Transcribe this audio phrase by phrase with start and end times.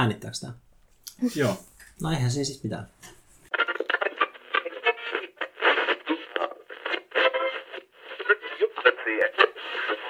[0.00, 0.52] Äänittääkö tämä?
[1.34, 1.56] Joo.
[2.02, 2.88] No eihän siinä siis mitään.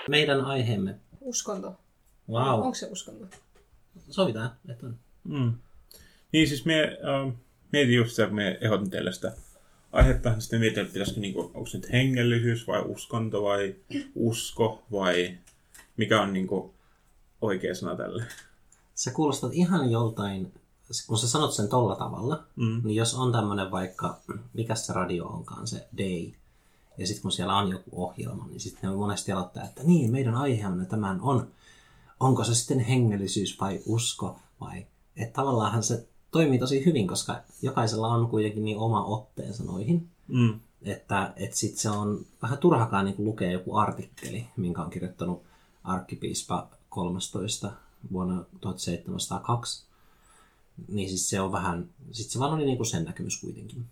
[0.09, 0.95] Meidän aiheemme.
[1.21, 1.81] Uskonto.
[2.29, 2.61] Wow.
[2.61, 3.37] Onko se uskonto?
[4.11, 4.97] Sovitaan, että on.
[5.25, 5.53] Mm.
[6.33, 7.35] Niin siis me äh,
[7.73, 9.33] mietin just sitä, kun me ehdotin teille sitä
[9.93, 13.75] aihetta, niin sitten mietin, että pitäisikö, niinku, onko se nyt hengellisyys vai uskonto vai
[14.15, 15.39] usko vai
[15.97, 16.75] mikä on niinku
[17.41, 18.25] oikea sana tälle.
[19.01, 20.53] Sä kuulostat ihan joltain,
[21.07, 22.81] kun sä sanot sen tolla tavalla, Mm.
[22.85, 24.21] niin jos on tämmönen vaikka,
[24.53, 26.33] mikä se radio onkaan, se day,
[26.99, 30.35] ja sitten kun siellä on joku ohjelma, niin sitten ne monesti aloittaa, että niin, meidän
[30.35, 31.49] aiheemme tämän on,
[32.21, 34.87] onko se sitten hengellisyys vai usko vai,
[35.17, 40.61] että tavallaanhan se toimii tosi hyvin, koska jokaisella on kuitenkin niin oma otteensa noihin, Mm.
[40.83, 45.43] että, että sitten se on vähän turhakaan niin lukea joku artikkeli, minkä on kirjoittanut
[45.85, 47.73] arkkipiispa 13
[48.13, 49.85] vuonna 1702.
[50.89, 53.85] Niin siis se on vähän, sit se vaan oli niin kuin sen näkemys kuitenkin.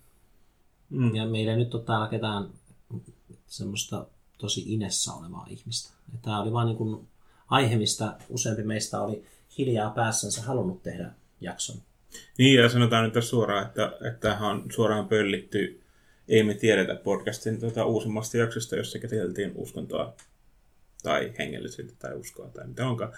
[0.91, 1.15] Mm.
[1.15, 2.49] Ja meillä ei nyt ole täällä ketään
[3.47, 4.07] semmoista
[4.39, 5.93] tosi inessä olevaa ihmistä.
[6.13, 7.09] Ja Tämä oli vaan niin kuin
[7.49, 9.25] aihe, mistä useampi meistä oli
[9.59, 11.77] hiljaa päässänsä halunnut tehdä jakson.
[12.39, 15.81] Niin, ja sanotaan nyt tässä suoraan, että, että tämähän on suoraan pöllitty
[16.29, 20.15] Ei me tiedetä podcastin tuota, uusimmasta jaksosta, jossa käsiteltiin uskontoa
[21.03, 23.13] tai hengellisyyttä tai uskoa tai mitä onkaan.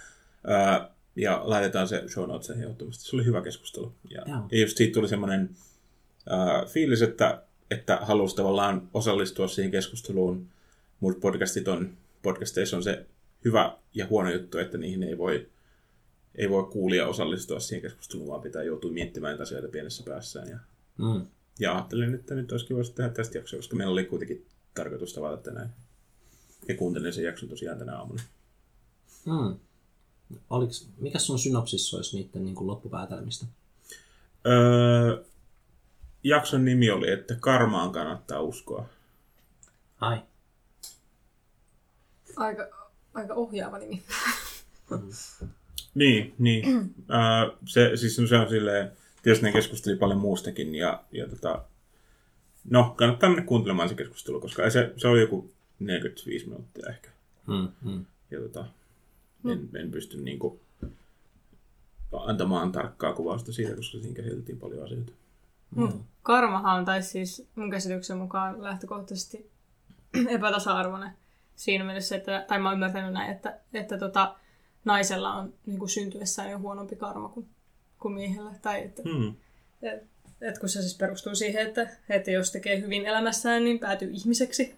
[1.15, 3.03] Ja laitetaan se show notesihin ehdottomasti.
[3.03, 3.93] Se oli hyvä keskustelu.
[4.09, 4.39] Ja, Joo.
[4.51, 5.49] ja just siitä tuli semmoinen
[6.29, 10.47] ää, fiilis, että, että halusi tavallaan osallistua siihen keskusteluun.
[10.99, 13.05] Muut podcastit on, podcasteissa on se
[13.45, 15.49] hyvä ja huono juttu, että niihin ei voi,
[16.35, 20.49] ei voi kuulija osallistua siihen keskusteluun, vaan pitää joutua miettimään niitä asioita pienessä päässään.
[20.49, 20.57] Ja,
[20.97, 21.25] Mm.
[21.59, 25.37] ja ajattelin, että nyt olisi kiva tehdä tästä jaksoa, koska meillä oli kuitenkin tarkoitus tavata
[25.37, 25.73] tänään.
[26.67, 28.21] Ja kuuntelin sen jakson tosiaan tänä aamuna.
[29.25, 29.59] Mm.
[30.49, 33.45] Oliks, mikä sun synopsis olisi niiden niin kuin loppupäätelmistä?
[34.47, 35.23] Öö,
[36.23, 38.85] jakson nimi oli, että karmaan kannattaa uskoa.
[40.01, 40.21] Ai.
[42.35, 42.67] Aika,
[43.13, 44.03] aika ohjaava nimi.
[45.95, 46.65] Niin, niin.
[47.09, 48.91] Öö, se, siis se on silleen,
[49.23, 51.63] tietysti ne keskusteli paljon muustakin ja, ja tota,
[52.69, 57.09] no, kannattaa mennä kuuntelemaan se keskustelu, koska se, se oli joku 45 minuuttia ehkä.
[57.47, 58.05] Mm, mm.
[58.31, 58.65] Ja tota,
[59.45, 60.59] en, en pysty niinku
[62.11, 65.11] antamaan tarkkaa kuvausta siitä, koska siinä käsiteltiin paljon asioita.
[65.75, 66.03] Mm.
[66.23, 69.49] Karmahan, tai siis mun käsityksen mukaan lähtökohtaisesti
[70.35, 71.11] epätasa-arvoinen
[71.55, 74.35] siinä mielessä, että, tai mä oon ymmärtänyt näin, että, että tota,
[74.85, 77.47] naisella on niin kuin syntyessään jo huonompi karma kuin,
[77.99, 78.51] kuin miehellä.
[78.61, 79.33] Tai että, Hmm.
[79.81, 80.03] et,
[80.41, 84.75] et kun se siis perustuu siihen, että, että jos tekee hyvin elämässään, niin päätyy ihmiseksi.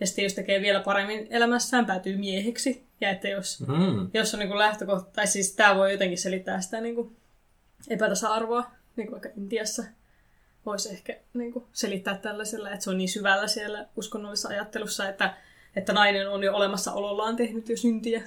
[0.00, 2.87] Ja sitten jos tekee vielä paremmin elämässään, päätyy mieheksi.
[3.00, 4.10] Ja että jos, Mm.
[4.14, 7.16] jos on niin kuin lähtökohta, tai siis tämä voi jotenkin selittää sitä niin kuin
[7.90, 9.84] epätasa-arvoa, niin kuin vaikka Intiassa
[10.66, 15.34] voisi ehkä niin kuin selittää tällaisella, että se on niin syvällä siellä uskonnollisessa ajattelussa, että,
[15.76, 18.22] että nainen on jo olemassa olollaan tehnyt jo syntiä,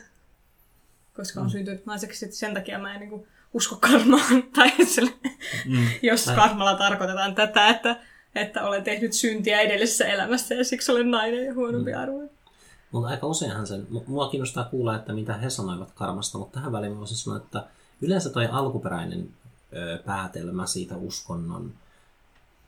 [1.15, 5.11] koska on syntynyt naiseksi, sitten sen takia mä en niin kuin usko karmaan, tai sille,
[5.65, 5.87] Mm.
[6.01, 7.95] jos karmalla tarkoitetaan tätä, että,
[8.35, 12.29] että olen tehnyt syntiä edellisessä elämässä ja siksi olen nainen ja huonompi arvoinen.
[12.91, 16.71] Mutta aika useinhan sen, mu- mua kiinnostaa kuulla, että mitä he sanoivat karmasta, mutta tähän
[16.71, 17.67] väliin voisin sanoa, että
[18.01, 19.29] yleensä toi alkuperäinen
[19.73, 21.73] ö, päätelmä siitä uskonnon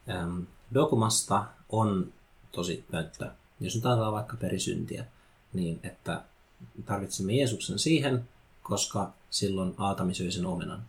[0.10, 2.14] äm, dogmasta on
[2.52, 3.32] tosi pönttö.
[3.60, 5.06] Jos nyt ajatellaan vaikka perisyntiä,
[5.54, 6.22] niin että
[6.86, 8.30] tarvitsemme Jeesuksen siihen,
[8.64, 10.84] koska silloin Aatami söi sen omenan.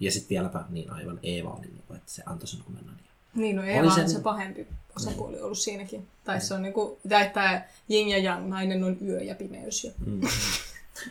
[0.00, 2.96] Ja sitten vieläpä niin aivan Eeva oli, että se antoi sen omenan.
[3.34, 6.08] Niin, no Eeva on sen- se pahempi osapuoli ollut siinäkin.
[6.24, 9.84] Tai se on niinku, tai että yin ja yang, nainen on yö ja pimeys.
[9.84, 9.90] Ja...
[10.06, 10.20] Mm.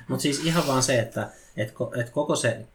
[0.07, 2.65] Mutta siis ihan vaan se, että et, et koko se,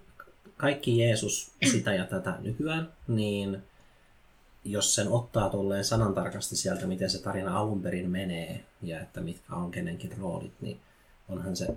[0.56, 3.62] kaikki Jeesus sitä ja tätä nykyään, niin
[4.65, 9.54] jos sen ottaa tolleen sanantarkasti sieltä, miten se tarina alun perin menee ja että mitkä
[9.54, 10.81] on kenenkin roolit, niin
[11.28, 11.69] onhan se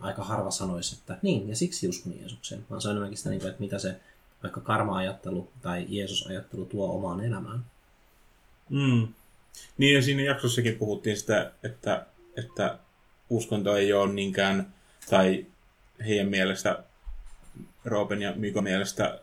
[0.00, 2.64] aika harva sanoisi, että niin, ja siksi uskon Jeesukseen.
[2.70, 4.00] Vaan se on enemmänkin sitä, niin kuin, että mitä se
[4.42, 7.64] vaikka karma-ajattelu tai Jeesus-ajattelu tuo omaan elämään.
[8.70, 9.08] Mm.
[9.78, 12.06] Niin ja siinä jaksossakin puhuttiin sitä, että,
[12.36, 12.78] että
[13.30, 14.74] uskonto ei ole niinkään,
[15.10, 15.46] tai
[16.06, 16.82] heidän mielestä,
[17.84, 19.20] Roopen ja Mikon mielestä,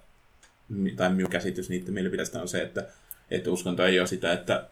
[0.70, 2.88] mi- tai minun käsitys niiden mielipiteestä on se, että,
[3.32, 4.68] että uskonto ei ole sitä, että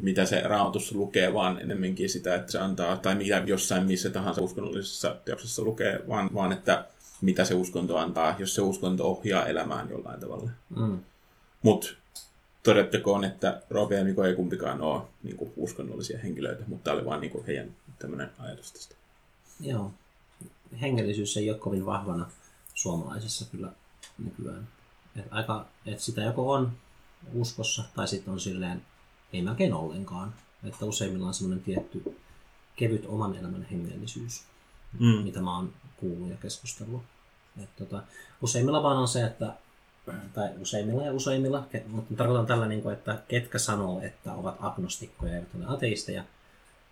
[0.00, 4.42] mitä se raamatussa lukee, vaan enemmänkin sitä, että se antaa, tai mitä jossain missä tahansa
[4.42, 6.84] uskonnollisessa teoksessa lukee, vaan, vaan että
[7.20, 10.50] mitä se uskonto antaa, jos se uskonto ohjaa elämään jollain tavalla.
[10.76, 10.98] Mm.
[11.62, 11.88] Mutta
[12.62, 17.04] todettakoon, että Roope ja Miko ei kumpikaan ole niin kuin, uskonnollisia henkilöitä, mutta tämä oli
[17.04, 18.94] vain niin kuin, heidän tämmöinen ajatus tästä.
[19.60, 19.92] Joo.
[20.80, 22.30] Hengellisyys ei ole kovin vahvana
[22.74, 23.72] suomalaisissa kyllä
[24.18, 24.68] nykyään.
[25.16, 26.72] Et aika, et sitä joko on
[27.34, 28.82] uskossa tai sitten on silleen
[29.32, 30.34] ei melkein ollenkaan.
[30.64, 32.16] Että useimmilla on semmoinen tietty
[32.76, 34.42] kevyt oman elämän hengellisyys,
[34.98, 35.22] Mm.
[35.24, 37.02] mitä mä oon kuullut ja keskustellut.
[37.62, 38.02] Et tota,
[38.42, 39.52] useimmilla vaan on se, että
[40.34, 45.34] tai useimmilla ja useimmilla, mutta tarkoitan tällä, niin kuin, että ketkä sanoo, että ovat agnostikkoja
[45.34, 46.24] ja ole ateisteja,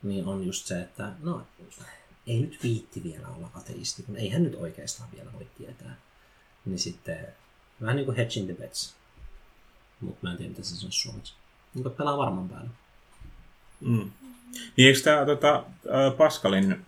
[0.02, 1.46] niin on just se, että no,
[2.26, 5.96] ei nyt viitti vielä olla ateisti, kun eihän nyt oikeastaan vielä voi tietää.
[6.64, 7.26] Niin sitten
[7.80, 8.94] vähän niin kuin hedging the bets.
[10.00, 11.34] Mutta mä en tiedä, mitä se on suomeksi.
[11.74, 12.70] Niin kuin pelaa varman päälle.
[13.80, 14.10] Mm.
[14.76, 15.64] Niin eikö tämä tota,
[16.16, 16.86] Pascalin,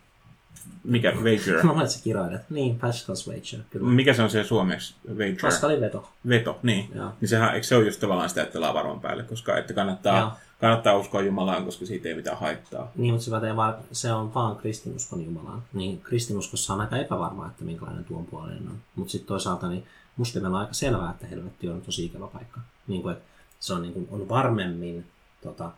[0.84, 1.56] mikä, wager?
[1.62, 2.50] Mä luulen, että sä kirjoilet.
[2.50, 3.88] Niin, Pascal's Wager, kyllä.
[3.88, 4.94] Mikä se on se suomeksi?
[5.08, 5.36] Wager?
[5.42, 6.08] Pascalin veto.
[6.28, 6.90] Veto, niin.
[6.94, 7.10] Joo.
[7.20, 10.30] Niin sehän, eikö se ole just tavallaan sitä, että varman päälle, koska että kannattaa, Joo.
[10.60, 12.92] kannattaa uskoa Jumalaan, koska siitä ei mitään haittaa.
[12.96, 15.62] Niin, mutta se, pätee vaan, se on vaan kristinuskon Jumalaan.
[15.72, 18.78] Niin kristinuskossa on aika epävarmaa, että minkälainen tuon puolinen on.
[18.94, 19.86] Mutta sitten toisaalta niin
[20.16, 22.60] muslimilla on aika selvää, että helvetti on tosi ikävä paikka.
[22.86, 23.24] Niin kuin, että
[23.60, 25.06] se on, niin kuin, on varmemmin
[25.42, 25.70] tota,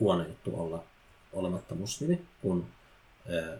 [0.00, 0.82] huono juttu olla
[1.32, 2.66] olematta muslimi kuin
[3.30, 3.58] ö,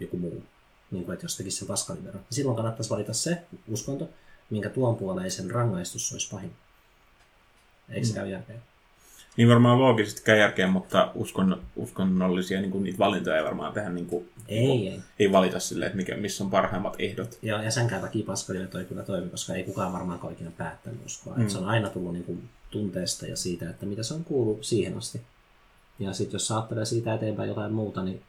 [0.00, 0.42] joku muu.
[0.90, 2.20] Niin kuin, että jos tekisi sen paskaliveron.
[2.30, 4.08] Silloin kannattaisi valita se uskonto,
[4.50, 6.52] minkä tuon puoleisen rangaistus olisi pahin.
[7.88, 8.56] Eikö se käy järkeä?
[9.36, 13.88] Niin varmaan loogisesti käy järkeä, mutta uskon, uskonnollisia niin kuin niitä valintoja ei varmaan tehdä,
[13.88, 15.00] niin kuin, Ei, ei.
[15.18, 17.38] ei valita silleen, että mikä, missä on parhaimmat ehdot.
[17.42, 21.36] Ja, ja senkään takia paskaliveto ei kyllä toimi, koska ei kukaan varmaan ikinä päättänyt uskoa.
[21.36, 21.42] Mm.
[21.42, 24.64] Et se on aina tullut niin kuin, tunteesta ja siitä, että mitä se on kuullut
[24.64, 25.20] siihen asti.
[25.98, 28.22] Ja sitten jos sä ajattelee siitä eteenpäin jotain muuta, niin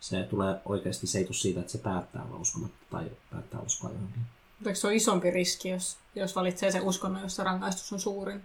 [0.00, 3.90] se tulee oikeasti se ei tule siitä, että se päättää olla uskomatta tai päättää uskoa
[3.90, 4.22] johonkin.
[4.58, 8.42] Mutta eikö se ole isompi riski, jos, jos valitsee sen uskonnon, jossa rangaistus on suurin?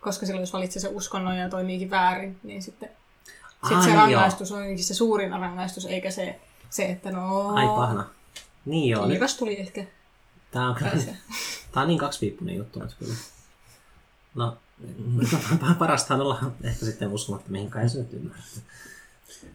[0.00, 2.90] Koska silloin, jos valitsee sen uskonnon ja toimiikin väärin, niin sitten
[3.68, 6.40] sit se Ai rangaistus on jotenkin se suurin rangaistus, eikä se,
[6.70, 7.48] se että no...
[7.48, 8.06] Ai pahna.
[8.64, 9.86] Niin joo, nyt, Kiikas tuli ehkä.
[10.50, 11.16] tää on, se.
[11.72, 13.14] tää on niin kaksipiippunen juttu nyt kyllä.
[14.34, 14.56] No,
[15.78, 18.42] parasta on olla ehkä sitten uskomatta mihinkään se nyt ymmärrä.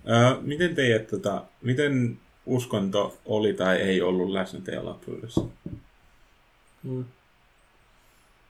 [0.10, 5.42] Öö, miten teidät, tota, miten uskonto oli tai ei ollut läsnä teidän lapsuudessa?
[6.84, 7.06] Mm.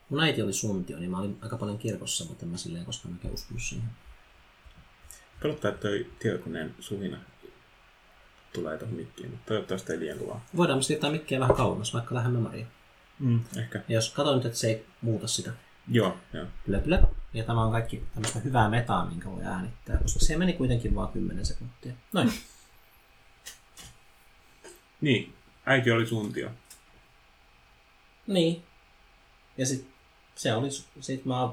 [0.09, 3.13] Mun äiti oli suntio, niin mä olin aika paljon kirkossa, mutta en mä silleen koskaan
[3.13, 3.89] oikein uskonut siihen.
[5.41, 7.17] Pelottaa, että toi tietokoneen suhina
[8.53, 10.45] tulee tuohon mikkiin, mutta toivottavasti ei liian kovaa.
[10.55, 12.65] Voidaan siirtää mikkiä vähän kauemmas, vaikka lähemmä Maria.
[13.19, 13.81] Mm, ehkä.
[13.87, 15.51] Ja jos katson nyt, että se ei muuta sitä.
[15.87, 16.45] Joo, joo.
[16.65, 17.01] Plö, plö.
[17.33, 21.09] Ja tämä on kaikki tämmöistä hyvää metaa, minkä voi äänittää, koska se meni kuitenkin vain
[21.09, 21.93] 10 sekuntia.
[22.13, 22.33] Noin.
[25.01, 25.33] Niin,
[25.65, 26.49] äiti oli suntio.
[28.27, 28.63] niin.
[29.57, 29.87] Ja sit
[30.35, 31.49] se oli, sit mä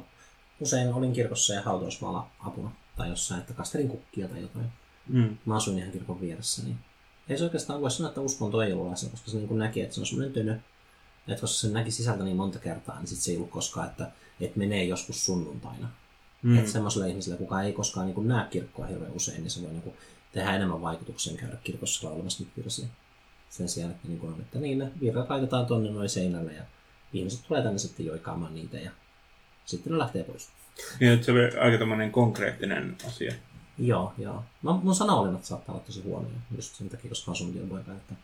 [0.60, 2.70] usein olin kirkossa ja hautausmaalla apuna.
[2.96, 4.66] Tai jossain, että kastelin kukkia tai jotain.
[5.08, 5.36] Mm.
[5.44, 6.78] Mä asuin ihan kirkon vieressä, niin
[7.28, 9.94] ei se oikeastaan voi sanoa, että uskonto ei ollut läsnä, koska se niin näki, että
[9.94, 10.58] se on semmoinen tönö.
[11.28, 14.10] Että koska se näki sisältä niin monta kertaa, niin sit se ei ollut koskaan, että,
[14.40, 15.88] että menee joskus sunnuntaina.
[16.42, 16.50] Mm.
[16.50, 16.58] Mm.
[16.58, 19.70] Että semmoiselle ihmiselle, kuka ei koskaan niin kuin näe kirkkoa hirveän usein, niin se voi
[19.70, 19.96] niin kuin
[20.32, 22.86] tehdä enemmän vaikutuksen käydä kirkossa laulamassa niitä virsiä.
[23.50, 26.62] Sen sijaan, että, niin kuin on, että niin, ne virrat laitetaan tuonne noin seinälle ja
[27.12, 28.90] ihmiset tulee tänne sitten joikaamaan niitä ja
[29.64, 30.48] sitten ne lähtee pois.
[31.00, 33.34] Niin, että se oli aika tämmöinen konkreettinen asia.
[33.78, 34.44] Joo, joo.
[34.62, 38.14] Mä, mun sanavalinnat saattaa olla tosi huonoja, just sen takia, koska on suntien poika, että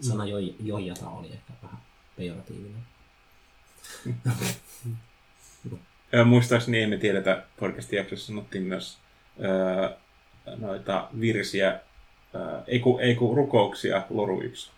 [0.00, 1.78] sana jo, joijata oli ehkä vähän
[2.16, 2.82] pejoratiivinen.
[6.24, 8.98] Muistaakseni ei me tiedetä podcastin jaksossa sanottiin myös
[9.44, 9.90] öö,
[10.56, 11.80] noita virsiä,
[12.34, 14.70] öö, ei, ku, ei ku rukouksia loruiksi.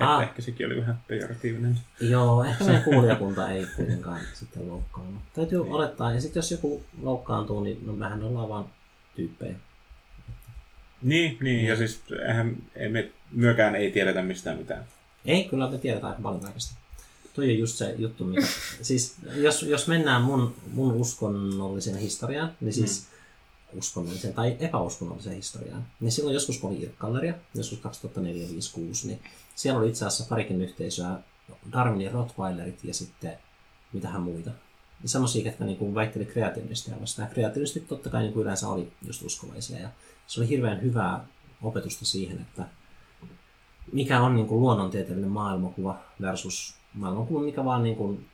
[0.00, 0.22] Ah.
[0.22, 1.78] ehkä sekin oli vähän pejoratiivinen.
[2.00, 5.22] Joo, ehkä meidän kuulijakunta ei kuitenkaan sitten loukkaannut.
[5.34, 8.64] Täytyy olettaa, ja sitten jos joku loukkaantuu, niin no mehän ollaan vaan
[9.16, 9.54] tyyppejä.
[11.02, 14.84] Niin, niin, ja siis eihän, ei me, myökään ei tiedetä mistään mitään.
[15.24, 16.74] Ei, kyllä me tiedetään aika paljon kaikesta.
[17.34, 18.46] Toi on just se juttu, mikä...
[18.82, 23.06] siis jos, jos mennään mun, mun uskonnolliseen historiaan, niin siis
[23.72, 23.78] mm.
[23.78, 29.20] uskonnolliseen tai epäuskonnolliseen historiaan, niin silloin joskus kun oli Irkkalleria, joskus 2004 2006 niin
[29.54, 31.18] siellä oli itse asiassa parikin yhteisöä,
[31.72, 33.38] Darwinin Rottweilerit ja sitten
[33.92, 34.50] mitähän muita.
[35.04, 37.28] Semmoisia, jotka niin väitteli kreationisteja vastaan.
[37.28, 39.78] Ja kreationistit totta kai niin kuin yleensä oli just uskovaisia.
[39.78, 39.88] Ja
[40.26, 41.26] se oli hirveän hyvää
[41.62, 42.66] opetusta siihen, että
[43.92, 48.28] mikä on niin kuin luonnontieteellinen maailmankuva versus maailmankuva, mikä vaan niin kuin,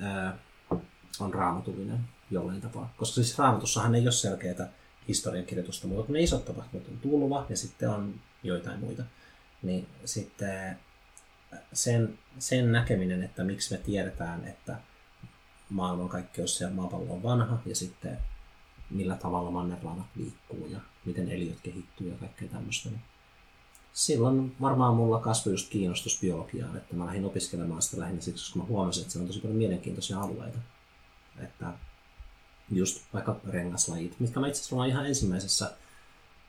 [0.00, 0.38] ää,
[1.20, 1.98] on raamatullinen
[2.30, 2.94] jollain tapaa.
[2.96, 4.68] Koska siis raamatussahan ei ole selkeää
[5.08, 9.02] historiankirjoitusta, mutta kun ne isot tapahtumat on tulva ja sitten on joitain muita,
[9.62, 10.78] niin sitten
[11.72, 14.76] sen, sen näkeminen, että miksi me tiedetään, että
[15.70, 18.18] maailmankaikkeus ja maapallo on vanha ja sitten
[18.90, 22.88] millä tavalla mannerlaanat liikkuu ja miten eliöt kehittyy ja kaikkea tämmöistä.
[22.88, 23.02] Niin
[23.92, 28.58] silloin varmaan mulla kasvoi just kiinnostus biologiaan, että mä lähdin opiskelemaan sitä lähinnä siksi, koska
[28.58, 30.58] mä huomasin, että se on tosi paljon mielenkiintoisia alueita.
[31.38, 31.72] Että
[32.70, 35.70] just vaikka rengaslajit, mitkä mä itse asiassa ihan ensimmäisessä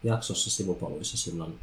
[0.03, 1.59] jaksossa sivupoluissa silloin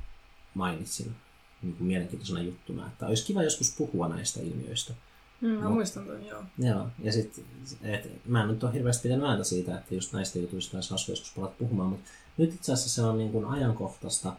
[0.54, 1.16] mainitsin
[1.62, 4.94] niin kuin mielenkiintoisena juttuna, että olisi kiva joskus puhua näistä ilmiöistä.
[5.40, 6.42] Mm, mä muistan ton, joo.
[6.58, 7.44] Joo, ja sit,
[7.82, 11.12] et, mä en nyt ole hirveästi pitänyt ääntä siitä, että just näistä jutuista olisi hauska
[11.12, 14.32] joskus palata puhumaan, mutta nyt itse asiassa se on niin kuin ajankohtaista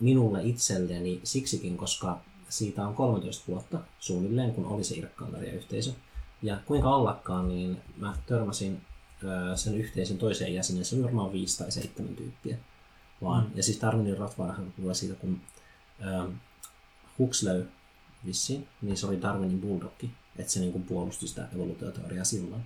[0.00, 5.92] minulle itselleni siksikin, koska siitä on 13 vuotta suunnilleen, kun oli se Irkkaandaria-yhteisö.
[6.42, 8.80] Ja kuinka ollakaan, niin mä törmäsin
[9.54, 12.58] sen yhteisön toiseen jäsenen, se oli varmaan viisi tai seitsemän tyyppiä.
[13.22, 13.44] Vaan.
[13.44, 13.50] Mm.
[13.54, 15.40] Ja siis Darwinin Rottweiler tulee siitä, kun
[16.04, 16.32] ö,
[17.18, 17.68] Huxley
[18.26, 22.62] vissiin, niin se oli Darwinin bulldogki, että se niin kuin puolusti sitä evoluutioteoriaa silloin.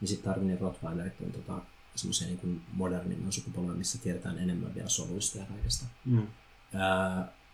[0.00, 1.62] Niin sitten Darwinin Rottweilerit on tota,
[1.94, 5.84] semmoisia niin modernimman sukupolven, missä tiedetään enemmän vielä soluista ja kaikesta.
[6.04, 6.26] Mm.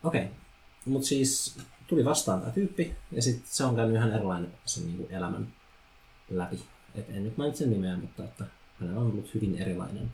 [0.03, 0.33] Okei, okay.
[0.85, 4.97] mutta siis tuli vastaan tämä tyyppi, ja sitten se on käynyt ihan erilainen sen niin
[4.97, 5.47] kuin elämän
[6.29, 6.63] läpi.
[6.95, 8.45] Et en nyt mainitse nimeä, mutta että
[8.79, 10.11] hänellä on ollut hyvin erilainen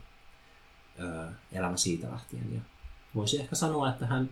[1.00, 2.54] öö, elämä siitä lähtien.
[2.54, 2.60] Ja
[3.14, 4.30] voisi ehkä sanoa, että hän,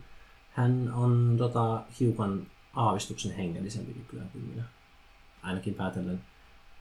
[0.50, 4.62] hän on tota, hiukan aavistuksen hengellisempi nykyään kuin minä.
[5.42, 6.24] Ainakin päätellen,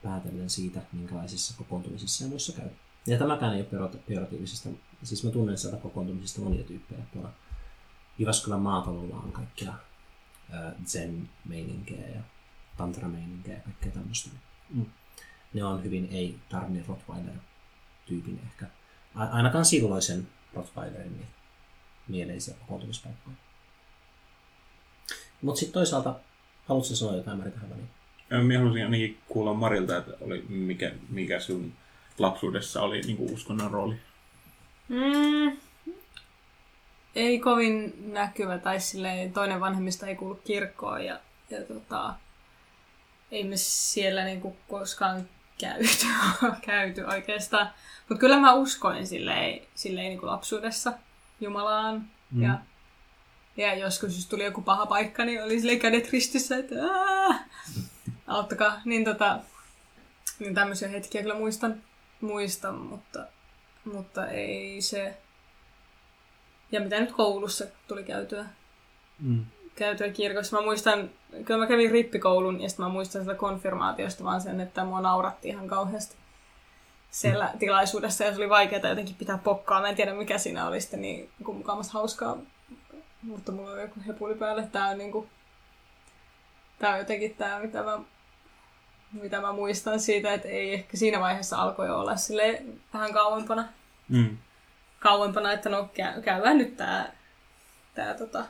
[0.02, 2.68] päätellen siitä, minkälaisissa kokoontumisissa ja muissa käy.
[3.06, 4.68] Ja tämäkään ei ole perotatiivisesta,
[5.02, 7.00] siis mä tunnen sieltä kokoontumisista monia tyyppejä.
[7.12, 7.32] Tuolla
[8.18, 9.72] Jyväskylän maapallolla on kaikkia
[10.86, 12.20] zen-meininkejä ja
[12.76, 14.30] tantra-meininkejä ja kaikkea tämmöistä.
[14.70, 14.86] Mm.
[15.54, 18.66] Ne on hyvin ei Darwin Rottweiler-tyypin ehkä.
[19.14, 21.26] Ainakaan silloisen Rottweilerin
[22.08, 23.36] mieleisiä kokoontumispaikkoja.
[25.42, 26.14] Mutta sitten toisaalta,
[26.68, 27.88] haluatko sanoa jotain Mari tähän väliin?
[28.46, 31.72] Minä haluaisin ainakin kuulla Marilta, että oli, mikä, mikä sun
[32.18, 33.96] lapsuudessa oli niin kuin uskonnon rooli?
[34.88, 35.56] Mm,
[37.16, 41.20] ei kovin näkyvä, tai silleen, toinen vanhemmista ei kuulu kirkkoon, ja,
[41.50, 42.14] ja tota,
[43.30, 45.28] ei me siellä niinku koskaan
[45.60, 46.06] käyty,
[46.66, 47.70] käyty oikeastaan.
[48.08, 50.92] Mutta kyllä mä uskoin silleen, silleen niinku lapsuudessa
[51.40, 52.42] Jumalaan, mm.
[52.42, 52.58] ja
[53.56, 57.34] ja joskus, jos tuli joku paha paikka, niin oli sille kädet ristissä, että Aa!
[58.26, 58.80] auttakaa.
[58.84, 59.40] Niin, tota,
[60.38, 61.82] niin tämmöisiä hetkiä kyllä muistan,
[62.20, 63.26] muistan mutta,
[63.84, 65.16] mutta ei se...
[66.72, 68.44] Ja mitä nyt koulussa tuli käytyä,
[69.18, 69.44] mm.
[69.74, 70.56] käytyä kirkossa.
[70.56, 71.10] Mä muistan,
[71.44, 75.48] kyllä mä kävin rippikoulun ja sitten mä muistan sitä konfirmaatiosta vaan sen, että mua nauratti
[75.48, 76.16] ihan kauheasti
[77.10, 77.58] siellä mm.
[77.58, 79.80] tilaisuudessa ja se oli vaikeaa jotenkin pitää pokkaa.
[79.80, 82.38] Mä en tiedä mikä siinä oli sitten niin mukavasti hauskaa
[83.26, 84.68] mutta mulla on joku hepuli päälle.
[84.72, 85.28] Tää on niinku...
[86.78, 87.98] Tää on jotenkin tää, mitä mä,
[89.12, 92.62] mitä mä muistan siitä, että ei ehkä siinä vaiheessa alkoi olla sille
[92.94, 93.68] vähän kauempana.
[94.08, 94.36] Mm.
[95.06, 97.12] Kauempana, että no käy, käydään nyt tää,
[97.94, 98.44] tää tota,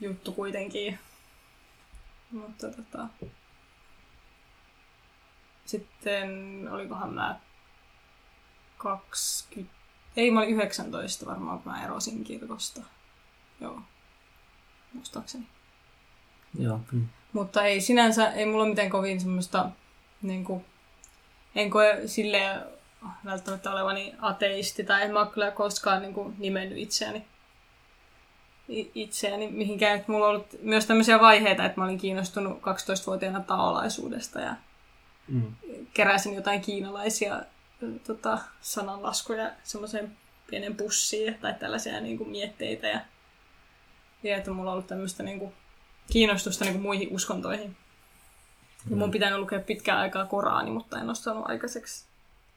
[0.00, 0.98] juttu kuitenkin.
[2.30, 3.06] Mutta tota...
[5.64, 6.28] Sitten
[6.70, 7.40] olikohan mä
[8.76, 9.74] 20...
[10.16, 12.80] Ei, mä olin 19 varmaan, kun mä erosin kirkosta.
[13.60, 13.80] Joo,
[14.92, 15.46] muistaakseni.
[16.58, 16.80] Joo.
[16.92, 17.08] Mm.
[17.32, 19.70] Mutta ei sinänsä, ei mulla mitään kovin semmoista,
[20.22, 20.64] niin kuin,
[21.54, 22.81] en koe silleen
[23.24, 27.26] välttämättä olevani ateisti, tai en mä ole kyllä koskaan niin kuin, nimennyt itseäni,
[28.94, 30.04] itseäni mihinkään.
[30.06, 34.54] mulla on ollut myös tämmöisiä vaiheita, että mä olin kiinnostunut 12-vuotiaana taolaisuudesta ja
[35.28, 35.54] mm.
[35.94, 37.42] keräsin jotain kiinalaisia
[38.06, 40.16] tota, sananlaskuja semmoiseen
[40.50, 42.86] pienen pussiin tai tällaisia niin kuin, mietteitä.
[42.86, 43.00] Ja
[44.22, 45.52] ja että mulla on ollut tämmöistä niinku
[46.12, 47.76] kiinnostusta niinku muihin uskontoihin.
[48.90, 49.12] Ja mun mm.
[49.12, 52.04] pitänyt lukea pitkään aikaa Koraani, mutta en ole saanut aikaiseksi,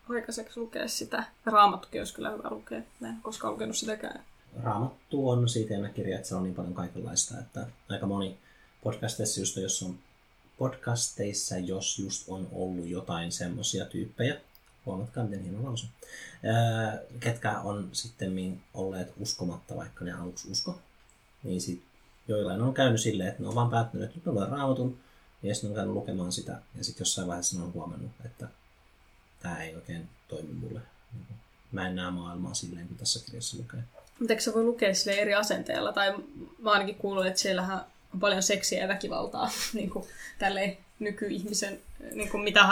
[0.10, 1.24] aikaiseksi lukea sitä.
[1.46, 2.82] Raamattukin olisi kyllä hyvä lukea.
[3.00, 4.24] Mä en koskaan lukenut sitäkään.
[4.64, 8.38] Raamattu on siitä jännä kirja, että se on niin paljon kaikenlaista, että aika moni
[8.84, 9.98] podcasteissa just, jos on
[10.58, 14.42] podcasteissa, jos just on ollut jotain semmoisia tyyppejä,
[14.86, 15.88] huomatkaa miten hieno lause,
[17.20, 20.80] ketkä on sitten olleet uskomatta, vaikka ne aluksi usko,
[21.44, 21.84] niin sit
[22.28, 24.98] joillain on käynyt silleen, että ne on vaan päättänyt, että nyt mä luen raamatun,
[25.44, 28.48] ja sitten on käynyt lukemaan sitä, ja sitten jossain vaiheessa ne on huomannut, että
[29.46, 30.80] tämä ei oikein toimi mulle.
[31.72, 33.80] Mä en näe maailmaa silleen, kuin tässä kirjassa lukee.
[34.20, 35.94] Mutta eikö se voi lukea sille eri asenteella?
[35.94, 36.14] Tai
[36.60, 40.06] mä ainakin kuullut, että siellähän on paljon seksiä ja väkivaltaa niin kuin
[40.40, 41.80] tälleen nykyihmisen,
[42.12, 42.70] niin kuin mitä,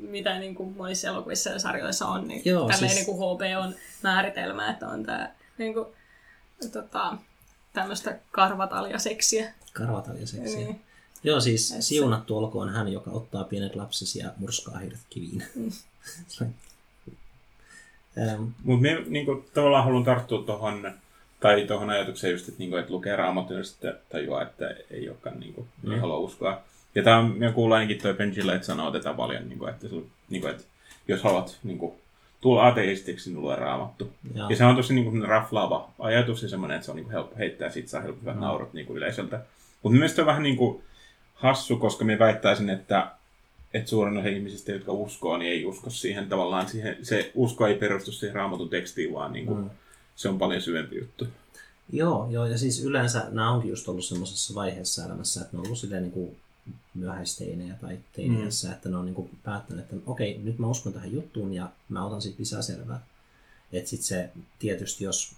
[0.00, 2.94] mitä niin kuin monissa elokuvissa ja sarjoissa on, niin Joo, tälleen siis...
[2.94, 5.86] niin kuin HP on määritelmä, että on tämä niin kuin,
[6.72, 7.16] tota,
[7.72, 9.52] tämmöistä karvataljaseksiä.
[9.72, 10.58] Karvataljaseksiä.
[10.58, 10.80] Niin.
[11.24, 15.42] Joo, siis Et siunattu olkoon hän, joka ottaa pienet lapsesi ja murskaa heidät kiviin.
[15.54, 15.70] Mm.
[16.40, 16.52] um.
[18.64, 20.94] Mutta me niin kuin, tavallaan haluan tarttua tuohon
[21.44, 25.40] Tai tuohon ajatukseen just, että, niinku, että lukee raamattua ja sitten tajuaa, että ei olekaan,
[25.40, 25.92] niinku, mm.
[25.92, 26.62] ei halua uskoa.
[26.94, 29.86] Ja tämä on, me kuullaan ainakin toi Ben Gillette sanoo tätä paljon, niinku, että,
[30.30, 30.62] niinku, että
[31.08, 31.96] jos haluat niinku,
[32.40, 34.12] tulla ateistiksi, niin lue raamattu.
[34.34, 37.36] Ja, ja se on tosi niinku, raflaava ajatus ja semmoinen, että se on niinku, helppo
[37.36, 38.40] heittää, sit saa helppo mm.
[38.40, 39.40] naurut niinku, yleisöltä.
[39.82, 40.82] Mutta mielestäni on vähän niinku,
[41.44, 43.10] hassu, koska me väittäisin, että
[43.74, 46.68] että suurin osa ihmisistä, jotka uskoo, niin ei usko siihen tavallaan.
[46.68, 49.70] Siihen, se usko ei perustu siihen raamatun tekstiin, vaan niin kuin, mm.
[50.16, 51.26] se on paljon syvempi juttu.
[51.92, 55.66] Joo, joo, ja siis yleensä nämä onkin just ollut semmoisessa vaiheessa elämässä, että ne on
[55.66, 56.36] ollut silleen niin kuin
[56.94, 58.74] myöhäisteinejä tai teiniässä, mm.
[58.74, 62.06] että ne on niin kuin päättänyt, että okei, nyt mä uskon tähän juttuun ja mä
[62.06, 63.06] otan siitä lisää selvää.
[63.72, 65.32] Että sitten se tietysti, jos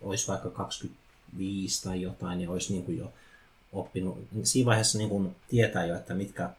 [0.00, 3.12] olisi vaikka 25 tai jotain, niin olisi niin kuin jo
[3.72, 6.50] oppinut, siinä vaiheessa niin kuin tietää jo, että mitkä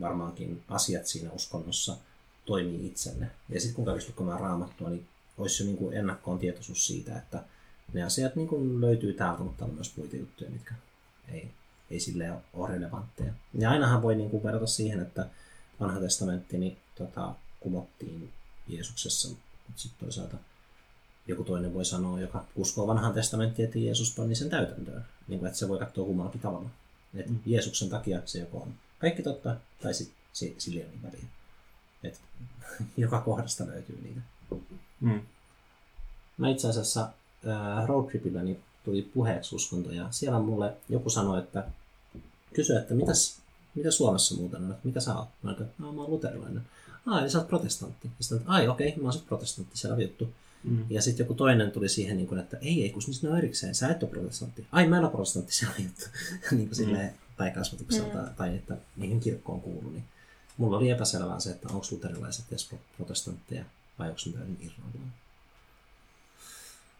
[0.00, 1.96] varmaankin asiat siinä uskonnossa
[2.44, 3.30] toimii itselle.
[3.48, 5.06] Ja sitten kun kävisi lukemaan raamattua, niin
[5.38, 7.44] olisi jo niin kuin ennakkoon tietoisuus siitä, että
[7.92, 10.74] ne asiat niin kuin löytyy täältä, mutta on myös muita juttuja, mitkä
[11.28, 11.50] ei,
[11.90, 13.32] ei sille ole relevantteja.
[13.58, 15.26] Ja ainahan voi niin kuin verrata siihen, että
[15.80, 18.32] vanha testamentti niin, tota, kumottiin
[18.68, 20.36] Jeesuksessa, mutta sitten toisaalta
[21.26, 25.04] joku toinen voi sanoa, joka uskoo vanhaan testamenttiin, että Jeesus pani sen täytäntöön.
[25.28, 26.70] Niin kuin, että se voi katsoa kummallakin tavalla.
[27.14, 27.38] Että mm.
[27.46, 31.28] Jeesuksen takia se joko on kaikki totta, tai sitten si, sillä ei ole niin väliä.
[32.02, 32.20] Et,
[32.96, 34.20] joka kohdasta löytyy niitä.
[35.00, 35.20] Mm.
[36.38, 37.02] Mä itse asiassa
[37.48, 41.64] äh, roadtripillä niin tuli puheeksi uskonto, ja siellä mulle joku sanoi, että
[42.54, 43.38] kysyi, että mitäs,
[43.74, 45.28] mitä Suomessa muuten on, että mitä sä oot?
[45.42, 46.62] Mä että no, mä oon luterilainen.
[47.06, 48.10] Ai, sä oot protestantti.
[48.18, 50.28] Ja sitten, ai okei, okay, mä oon protestantti, selvä juttu.
[50.64, 50.84] Mm.
[50.90, 53.74] Ja sitten joku toinen tuli siihen, niin kuin, että ei, ei, kun ne on erikseen,
[53.74, 54.66] sä et ole protestantti.
[54.72, 56.04] Ai, mä en ole protestantti, se on juttu.
[56.56, 58.34] niin kuin silleen, mm tai kasvatukselta mm.
[58.36, 60.04] tai että niihin kirkkoon kuuluu, niin
[60.56, 63.64] mulla oli epäselvää se, että onko luterilaiset edes protestantteja
[63.98, 65.12] vai onko ne täysin irrallaan.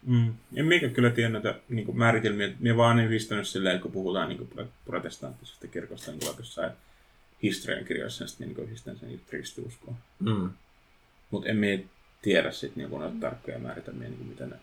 [0.07, 0.35] Mm.
[0.57, 2.53] En mikä kyllä tiedä näitä niin määritelmiä.
[2.61, 6.73] Minä vaan yhdistänyt silleen, kun puhutaan niin kuin protestanttisesta kirkosta niin kuin jossain
[7.43, 9.97] historiankirjoissa, niin, niin yhdistän sen kristiuskoon.
[10.21, 10.51] Mm.
[11.31, 11.83] Mutta en minä
[12.25, 14.57] tiedä sitten niin noita tarkkoja määritelmiä, niin kuin mitä ne,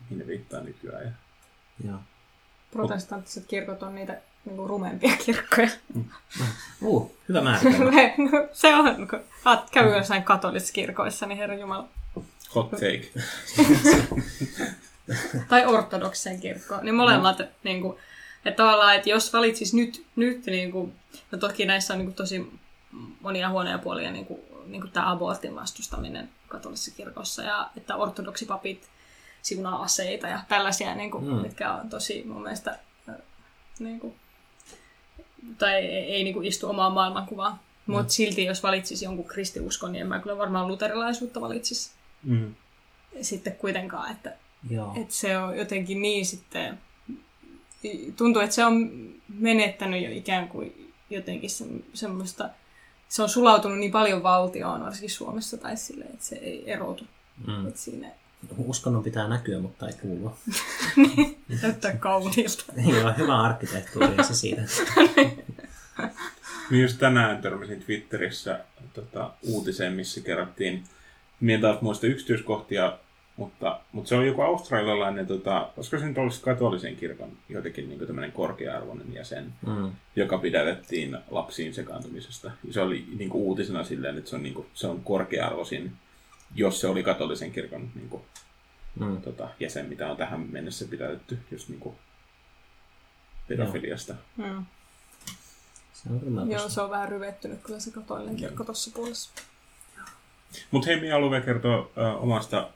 [0.00, 1.04] mihin ne viittaa nykyään.
[1.04, 1.12] Ja...
[1.84, 1.98] Joo.
[2.70, 5.70] Protestanttiset kirkot on niitä niin kuin rumempia kirkkoja.
[6.82, 7.92] Uh, hyvä määritelmä.
[8.52, 9.20] se on, kun
[9.72, 11.88] käy jossain katolisissa kirkoissa, niin herra Jumala.
[12.54, 13.10] Hot take.
[15.48, 16.84] tai ortodokseen kirkkoon.
[16.84, 17.46] Niin molemmat, mm.
[17.64, 17.98] niin kuin,
[18.44, 20.92] että tavallaan, että jos valitsis nyt, nyt niin kuin,
[21.30, 22.52] no toki näissä on niin kuin, tosi
[23.20, 28.88] monia huonoja puolia, niin kuin, niin kuin tämä abortin vastustaminen katolisessa kirkossa, ja että ortodoksipapit
[29.42, 31.34] siunaa aseita ja tällaisia, niin kuin, mm.
[31.34, 32.78] mitkä on tosi mun mielestä
[33.78, 34.14] niin kuin,
[35.58, 37.52] tai ei, ei niin kuin istu omaan maailmankuvaan.
[37.52, 37.94] Mm.
[37.94, 41.90] Mutta silti, jos valitsisi jonkun kristiuskon, niin en mä kyllä varmaan luterilaisuutta valitsisi.
[42.22, 42.54] Mm.
[43.22, 44.36] Sitten kuitenkaan, että,
[44.96, 46.78] että se on jotenkin niin sitten...
[48.16, 48.90] Tuntuu, että se on
[49.28, 52.50] menettänyt jo ikään kuin jotenkin se, semmoista...
[53.10, 57.04] Se on sulautunut niin paljon valtioon, varsinkin Suomessa, tai sille, että se ei erotu.
[57.46, 57.68] Mm.
[57.68, 58.08] Että siinä
[58.58, 60.36] Uskonnon pitää näkyä, mutta ei kuulua.
[60.96, 62.64] niin, näyttää kauniilta.
[62.90, 64.62] Joo, hyvä arkkitehtuuri se siitä.
[66.70, 68.60] niin just tänään törmäsin Twitterissä
[68.92, 70.84] tota, uutiseen, missä kerrottiin,
[71.40, 72.98] minä taas muista yksityiskohtia,
[73.40, 78.06] mutta, mutta se on joku australialainen, tota, olisiko se nyt olisi katolisen kirkon jotenkin niin
[78.06, 79.92] tämmöinen korkea-arvoinen jäsen, mm.
[80.16, 82.50] joka pidätettiin lapsiin sekaantumisesta.
[82.66, 85.92] Ja se oli niin kuin uutisena silleen, että se on, niin kuin, se on korkea-arvoisin
[86.54, 88.22] jos se oli katolisen kirkon niin kuin,
[89.00, 89.22] mm.
[89.22, 91.96] tota, jäsen, mitä on tähän mennessä pidätetty just niin kuin,
[93.48, 94.14] pedofiliasta.
[94.36, 94.64] Mm.
[95.92, 99.30] Se on Joo, se on vähän ryvettynyt kyllä se katolinen kirkko tuossa puolessa.
[100.70, 102.70] Mutta hei, minä haluan kertoa äh, omasta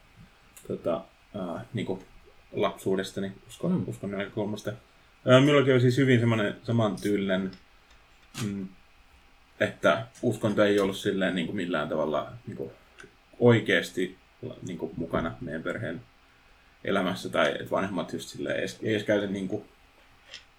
[0.69, 1.05] tota,
[1.37, 2.05] äh, niin kuin
[2.53, 3.85] lapsuudestani uskon, mm.
[3.87, 4.71] uskon näkökulmasta.
[4.71, 7.51] Äh, minullakin oli siis hyvin semmoinen samantyylinen,
[8.45, 8.69] mm,
[9.61, 12.71] että uskonto ei ollut silleen niin kuin millään tavalla niin kuin
[13.39, 14.19] oikeasti
[14.67, 16.03] niin kuin, mukana meidän perheen
[16.85, 19.65] elämässä, tai että vanhemmat just silleen, ei, ei edes käytä niin kuin,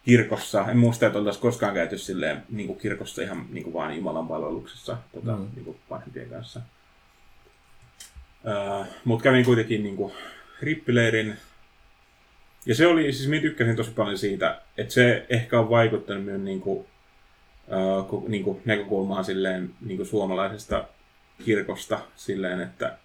[0.06, 0.66] kirkossa.
[0.72, 4.28] En muista, että oltaisiin koskaan käyty silleen, niin kuin kirkossa ihan niin kuin vaan Jumalan
[4.28, 5.48] palveluksessa tota, mm.
[5.56, 6.62] niin kuin vanhempien kanssa.
[9.04, 10.14] Mutta kävin kuitenkin niin kuin,
[10.62, 11.38] rippileirin.
[12.66, 16.42] Ja se oli, siis minä tykkäsin tosi paljon siitä, että se ehkä on vaikuttanut myös
[16.42, 16.86] niin kuin,
[18.12, 20.88] uh, niin kuin näkökulmaan silleen niin kuin suomalaisesta
[21.46, 22.98] kirkosta silleen, että,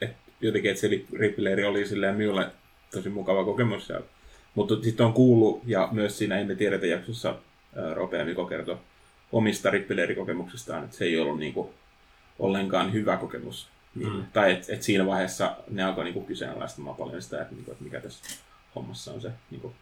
[0.00, 2.50] että jotenkin, että se rippileiri oli silleen minulle
[2.90, 3.88] tosi mukava kokemus.
[3.88, 4.00] Ja,
[4.54, 7.34] mutta sitten on kuullut, ja myös siinä Emme tiedetä jaksossa
[7.94, 8.76] Rope ja Miko kertoi
[9.32, 11.74] omista rippileirikokemuksistaan, että se ei ollut niinku
[12.38, 13.68] ollenkaan hyvä kokemus.
[13.96, 14.24] Mm.
[14.32, 18.00] Tai että et siinä vaiheessa ne alkoi niinku kyseenalaistamaan paljon sitä, että, niinku, että mikä
[18.00, 18.24] tässä
[18.74, 19.74] hommassa on se niin kuin,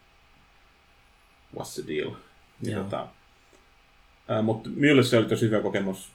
[1.55, 2.11] what's the deal.
[2.61, 2.83] Joo.
[2.83, 3.07] tota,
[4.27, 6.11] ää, mutta minulle se oli tosi hyvä kokemus.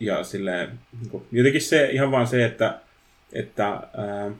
[0.00, 2.80] Ja silleen, niin kuin, jotenkin se, ihan vaan se, että,
[3.32, 4.30] että ää,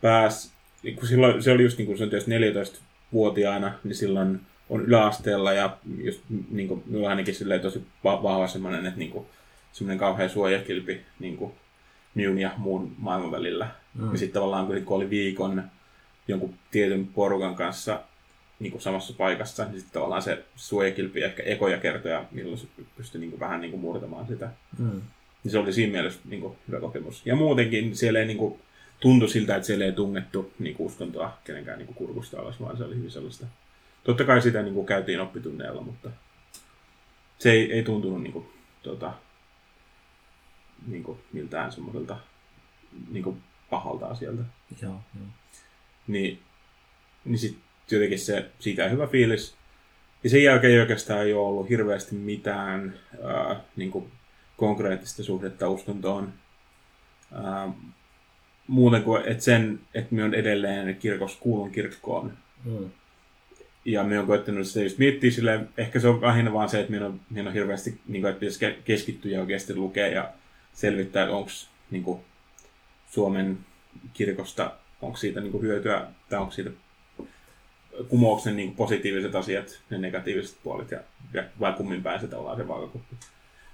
[0.00, 4.40] pääs, niin kuin silloin, se oli just niin kuin se on tietysti 14-vuotiaana, niin silloin
[4.68, 9.10] on yläasteella ja just niin kuin, minulla ainakin silleen tosi va- vahva semmoinen, että niin
[9.10, 9.26] kuin,
[9.72, 11.52] semmoinen kauhea suojakilpi niin kuin,
[12.14, 13.68] minun ja muun maailman välillä.
[13.94, 14.12] Mm.
[14.12, 15.62] Ja sitten tavallaan kun kun oli viikon
[16.28, 18.00] jonkun tietyn porukan kanssa
[18.60, 23.20] niin kuin samassa paikassa, niin sitten tavallaan se suojakilpi ehkä ekoja kertoja, milloin se pystyi
[23.20, 24.50] niin kuin, vähän niin kuin, murtamaan sitä.
[24.78, 25.00] Mm.
[25.44, 27.26] Niin se oli siinä mielessä niin kuin, hyvä kokemus.
[27.26, 28.60] Ja muutenkin siellä ei niin kuin,
[29.00, 32.76] tuntui siltä, että siellä ei tungettu niin kuin, uskontoa kenenkään niin kuin, kurkusta alas, vaan
[32.76, 33.46] se oli hyvin sellaista.
[34.04, 36.10] Totta kai sitä niin kuin, käytiin oppitunneilla, mutta
[37.38, 38.46] se ei, ei tuntunut niin kuin,
[38.82, 39.12] tota,
[40.86, 42.16] niin kuin, miltään semmoiselta
[43.10, 44.42] niin kuin, pahalta asialta.
[44.82, 45.26] Joo, joo.
[46.06, 46.38] Niin,
[47.24, 49.54] niin sitten jotenkin se, siitä hyvä fiilis.
[50.24, 54.12] Ja sen jälkeen ei oikeastaan ei ole ollut hirveästi mitään ää, niin kuin
[54.56, 56.32] konkreettista suhdetta uskontoon.
[57.32, 57.72] Ää,
[58.66, 62.32] muuten kuin, että sen, että me on edelleen kirkossa, kuulun kirkkoon.
[62.64, 62.90] Mm.
[63.84, 66.92] Ja me on koettanut sitä just miettiä silleen, ehkä se on lähinnä vaan se, että
[66.92, 70.32] minä on, minä on hirveästi, niin kuin, että pitäisi ke- keskittyä ja oikeasti lukea ja
[70.80, 71.50] selvittää, että onko
[71.90, 72.20] niin kuin,
[73.10, 73.58] Suomen
[74.12, 76.70] kirkosta, onko siitä niin kuin, hyötyä tai onko siitä
[78.08, 81.00] kumouksen niin kuin, positiiviset asiat ja negatiiviset puolet ja,
[81.32, 83.16] ja vai kummin päin se tavallaan se vaakakuppi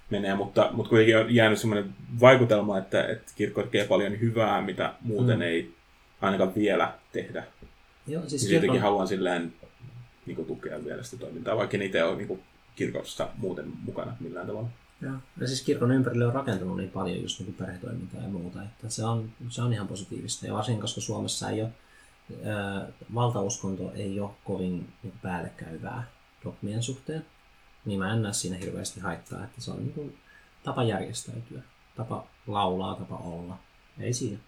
[0.09, 4.93] menee, mutta, mutta kuitenkin on jäänyt semmoinen vaikutelma, että, että kirkko tekee paljon hyvää, mitä
[5.01, 5.41] muuten Mm.
[5.41, 5.73] ei
[6.21, 7.43] ainakaan vielä tehdä.
[8.07, 9.53] Joo, siis jotenkin kirkon, haluan silleen
[10.25, 12.39] niin kuin, tukea vielä sitä toimintaa, vaikka niitä ei ole niin kuin,
[12.75, 14.69] kirkossa muuten mukana millään tavalla.
[15.01, 15.15] Joo.
[15.41, 19.05] Ja siis kirkon ympärille on rakentunut niin paljon just niin perhetoimintaa ja muuta, että se
[19.05, 20.47] on, se on ihan positiivista.
[20.47, 21.71] Ja varsinkin, koska Suomessa ei ole,
[22.43, 26.03] ää, valtauskonto ei ole kovin niin kuin päällekkäyvää
[26.43, 27.25] dogmien suhteen,
[27.85, 30.17] niin mä en näe siinä hirveästi haittaa, että se on niin kuin
[30.63, 31.61] tapa järjestäytyä,
[31.95, 33.57] tapa laulaa, tapa olla.
[33.99, 34.39] Ei siinä.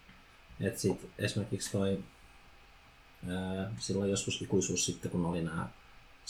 [0.60, 2.04] Et sit esimerkiksi toi,
[3.28, 5.68] ää, silloin joskus ikuisuus sitten, kun oli nämä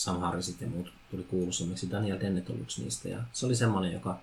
[0.00, 1.90] Sam Harrisit ja muut tuli kuuluisammiksi.
[1.90, 3.08] Daniel Dennett oli yksi niistä.
[3.08, 4.20] Ja se oli semmoinen, joka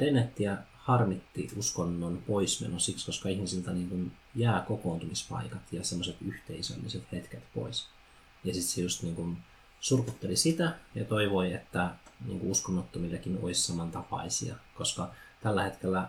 [0.00, 7.42] Dennettiä harmitti uskonnon poismeno siksi, koska ihmisiltä niin kuin jää kokoontumispaikat ja semmoiset yhteisölliset hetket
[7.54, 7.88] pois.
[8.44, 9.38] Ja sitten se just niin kuin
[9.80, 11.90] surkutteli sitä ja toivoi, että
[12.26, 15.10] niin kuin uskonnottomillekin olisi samantapaisia, koska
[15.42, 16.08] tällä hetkellä,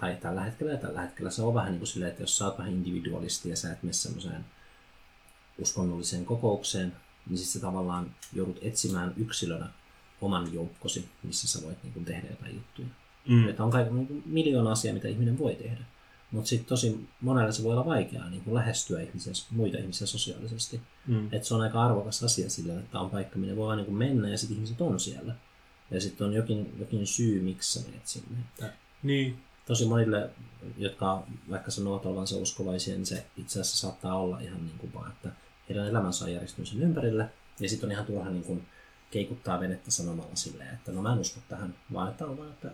[0.00, 2.44] tai tällä hetkellä ja tällä hetkellä se on vähän niin kuin silleen, että jos sä
[2.44, 4.44] oot vähän individualisti ja sä et mene semmoiseen
[5.58, 6.96] uskonnolliseen kokoukseen,
[7.28, 9.68] niin sitten sä tavallaan joudut etsimään yksilönä
[10.20, 12.88] oman joukkosi, missä sä voit niin kuin, tehdä jotain juttuja.
[13.28, 13.48] Mm.
[13.48, 15.84] Että on kaiken niin miljoona asiaa, mitä ihminen voi tehdä.
[16.30, 20.80] Mutta sitten tosi monelle se voi olla vaikeaa niin kuin lähestyä ihmisiä, muita ihmisiä sosiaalisesti.
[21.06, 21.28] Mm.
[21.32, 24.28] Että se on aika arvokas asia sillä, että on paikka, minne voi niin kuin mennä
[24.28, 25.34] ja sitten ihmiset on siellä.
[25.90, 28.38] Ja sitten on jokin, jokin syy, miksi sä menet sinne.
[28.38, 29.38] Että Niin.
[29.66, 30.30] tosi monille,
[30.78, 35.12] jotka vaikka sanovat olevansa uskovaisia, niin se itse asiassa saattaa olla ihan niin kuin vaan,
[35.12, 35.32] että
[35.70, 37.30] heidän elämänsä on järjestynyt sen ympärille.
[37.60, 38.66] Ja sitten on ihan turha niin kuin
[39.10, 42.70] keikuttaa venettä sanomalla silleen, että no mä en usko tähän, vaan että on vaan, että,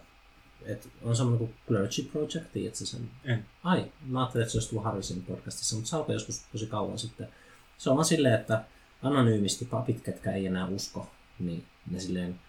[0.64, 3.10] että on semmoinen kuin Clergy Project, tiedätkö sen?
[3.24, 3.46] En.
[3.64, 6.98] Ai, mä ajattelin, että se olisi tullut Harrisin podcastissa, mutta se alkoi joskus tosi kauan
[6.98, 7.28] sitten.
[7.78, 8.64] Se on vaan silleen, että
[9.02, 12.40] anonyymisti papit, ketkä ei enää usko, niin ne silleen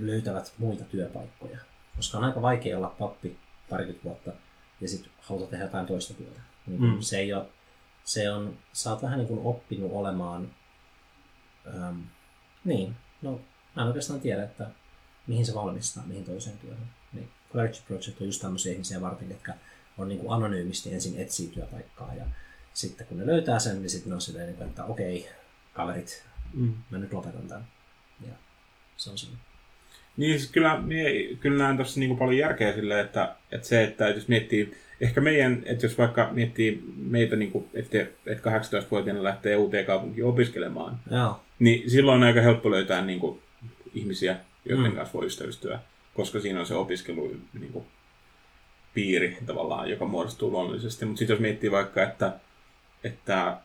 [0.00, 1.58] löytävät muita työpaikkoja.
[1.96, 3.36] Koska on aika vaikea olla pappi
[3.70, 4.32] parikymmentä vuotta
[4.80, 6.40] ja sitten haluta tehdä jotain toista työtä.
[6.66, 7.00] Niin mm.
[7.00, 7.46] Se ei ole,
[8.12, 10.50] se on, sä oot vähän niin kuin oppinut olemaan,
[11.74, 12.02] äm,
[12.64, 13.40] niin, no
[13.76, 14.66] mä en oikeastaan tiedä, että
[15.26, 16.86] mihin se valmistaa, mihin toiseen työhön.
[17.12, 19.52] Niin Clergy Project on just tämmöisiä ihmisiä varten, jotka
[19.98, 22.24] on niin kuin anonyymisti ensin etsii työpaikkaa ja
[22.74, 25.28] sitten kun ne löytää sen, niin sitten ne on silleen, niin että okei,
[25.72, 26.74] kaverit, Mm.
[26.90, 27.68] mä nyt lopetan tämän.
[28.26, 28.32] Ja
[28.96, 29.38] se on siinä.
[30.20, 34.08] Niin, siis kyllä, mie, kyllä näen tuossa niinku paljon järkeä sille, että, että se, että
[34.08, 39.84] jos miettii, ehkä meidän, että jos vaikka miettii meitä, niinku, että, että 18-vuotiaana lähtee uuteen
[39.86, 43.42] kaupunkiin opiskelemaan, Joo, niin silloin on aika helppo löytää niinku,
[43.94, 44.96] ihmisiä, joiden Mm.
[44.96, 45.78] kanssa voi ystävystyä,
[46.14, 47.86] koska siinä on se opiskelu niinku,
[48.94, 51.04] piiri tavallaan, joka muodostuu luonnollisesti.
[51.04, 52.32] Mutta sitten jos miettii vaikka, että,
[53.04, 53.60] että ää,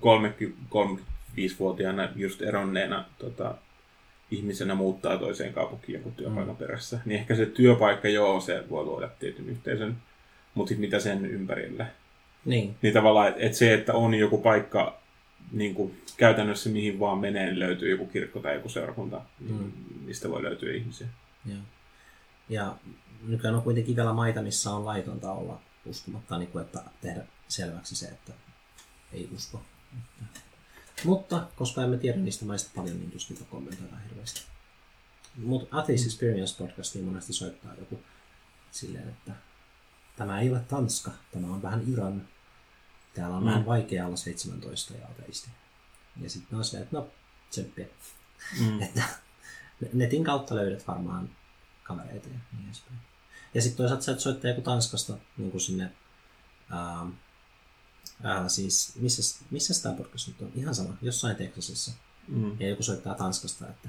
[0.00, 3.54] 30 35-vuotiaana just eronneena tota,
[4.30, 6.56] ihmisenä muuttaa toiseen kaupunkiin jonkun työpaikan mm.
[6.56, 9.96] perässä, niin ehkä se työpaikka, joo, se voi luoda tietyn yhteisön,
[10.54, 11.86] mutta mitä sen ympärille.
[12.44, 12.76] niin.
[12.82, 15.00] Niin tavallaan, että et se, että on joku paikka
[15.52, 19.72] niin kuin käytännössä mihin vaan menee, niin löytyy joku kirkko tai joku seurakunta, mm.
[20.04, 21.06] mistä voi löytyä ihmisiä.
[21.46, 21.58] Joo.
[22.48, 22.76] Ja
[23.26, 27.96] nykyään on kuitenkin vielä maita, missä on laitonta olla uskomatta, niin kuin, että tehdä selväksi
[27.96, 28.32] se, että
[29.12, 29.62] ei usko.
[29.98, 30.40] Että.
[31.04, 34.40] Mutta koska emme tiedä niistä maista paljon, niin tuskin kommentoidaan hirveästi.
[35.36, 38.00] Mutta Atheist Experience podcastiin monesti soittaa joku
[38.70, 39.32] silleen, että
[40.16, 42.28] tämä ei ole Tanska, tämä on vähän Iran.
[43.14, 43.48] Täällä on mm.
[43.48, 45.50] vähän vaikea olla 17 ja ateisti.
[46.20, 47.08] Ja sitten on se, että no,
[47.50, 47.86] tsemppiä.
[48.60, 48.82] Mm.
[48.82, 49.02] että
[49.92, 51.30] netin kautta löydät varmaan
[51.82, 52.98] kavereita ja niin edespäin.
[53.54, 55.92] Ja sitten toisaalta sä soittaa joku Tanskasta niin kuin sinne,
[56.70, 57.06] ää,
[58.22, 60.52] ää, siis missä, missä tämä podcast nyt on?
[60.54, 61.92] Ihan sama, jossain Texasissa.
[62.28, 62.56] Mm.
[62.60, 63.88] Ja joku soittaa Tanskasta, että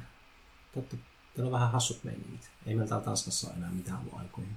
[0.74, 0.96] totta,
[1.36, 2.50] teillä on vähän hassut meiningit.
[2.66, 4.56] Ei meillä täällä Tanskassa ole enää mitään ollut aikoihin.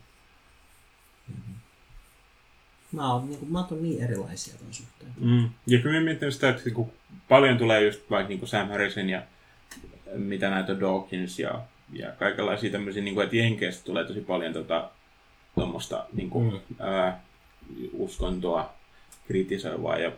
[1.29, 1.55] Mm-hmm.
[2.93, 5.13] Mä oon, niin kuin, mä oon niin erilaisia tuon suhteen.
[5.21, 5.51] Mm.
[5.67, 6.93] Ja kyllä mä mietin sitä, että kun
[7.29, 9.23] paljon tulee just vaikka niin kuin Sam Harrisin ja
[10.15, 11.61] mitä näitä Dawkins ja,
[11.93, 14.91] ja kaikenlaisia tämmöisiä, niin kuin, että Jenkeistä tulee tosi paljon tota,
[15.55, 16.77] tuommoista niin kuin, mm.
[16.79, 17.25] ää,
[17.93, 18.75] uskontoa
[19.27, 19.99] kritisoivaa.
[19.99, 20.13] Ja,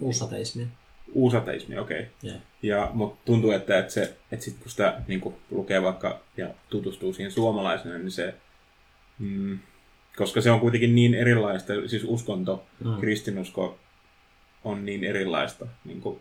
[0.00, 0.66] Uusateismia.
[1.12, 2.00] Uusateismi, okei.
[2.00, 2.12] Okay.
[2.24, 2.40] Yeah.
[2.62, 6.48] Ja, mutta tuntuu, että, että, se, että sit kun sitä niin kuin, lukee vaikka ja
[6.70, 8.34] tutustuu siihen suomalaisena, niin se,
[9.18, 9.58] mm,
[10.16, 13.00] koska se on kuitenkin niin erilaista, siis uskonto, mm.
[13.00, 13.78] kristinusko
[14.64, 16.20] on niin erilaista niin kuin,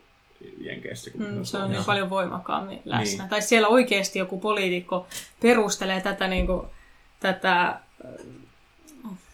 [0.58, 1.12] Jenkeissä.
[1.18, 3.24] mm, se on niin paljon voimakkaammin läsnä.
[3.24, 3.30] Niin.
[3.30, 5.08] Tai siellä oikeasti joku poliitikko
[5.42, 6.68] perustelee tätä, niin kuin,
[7.20, 7.80] tätä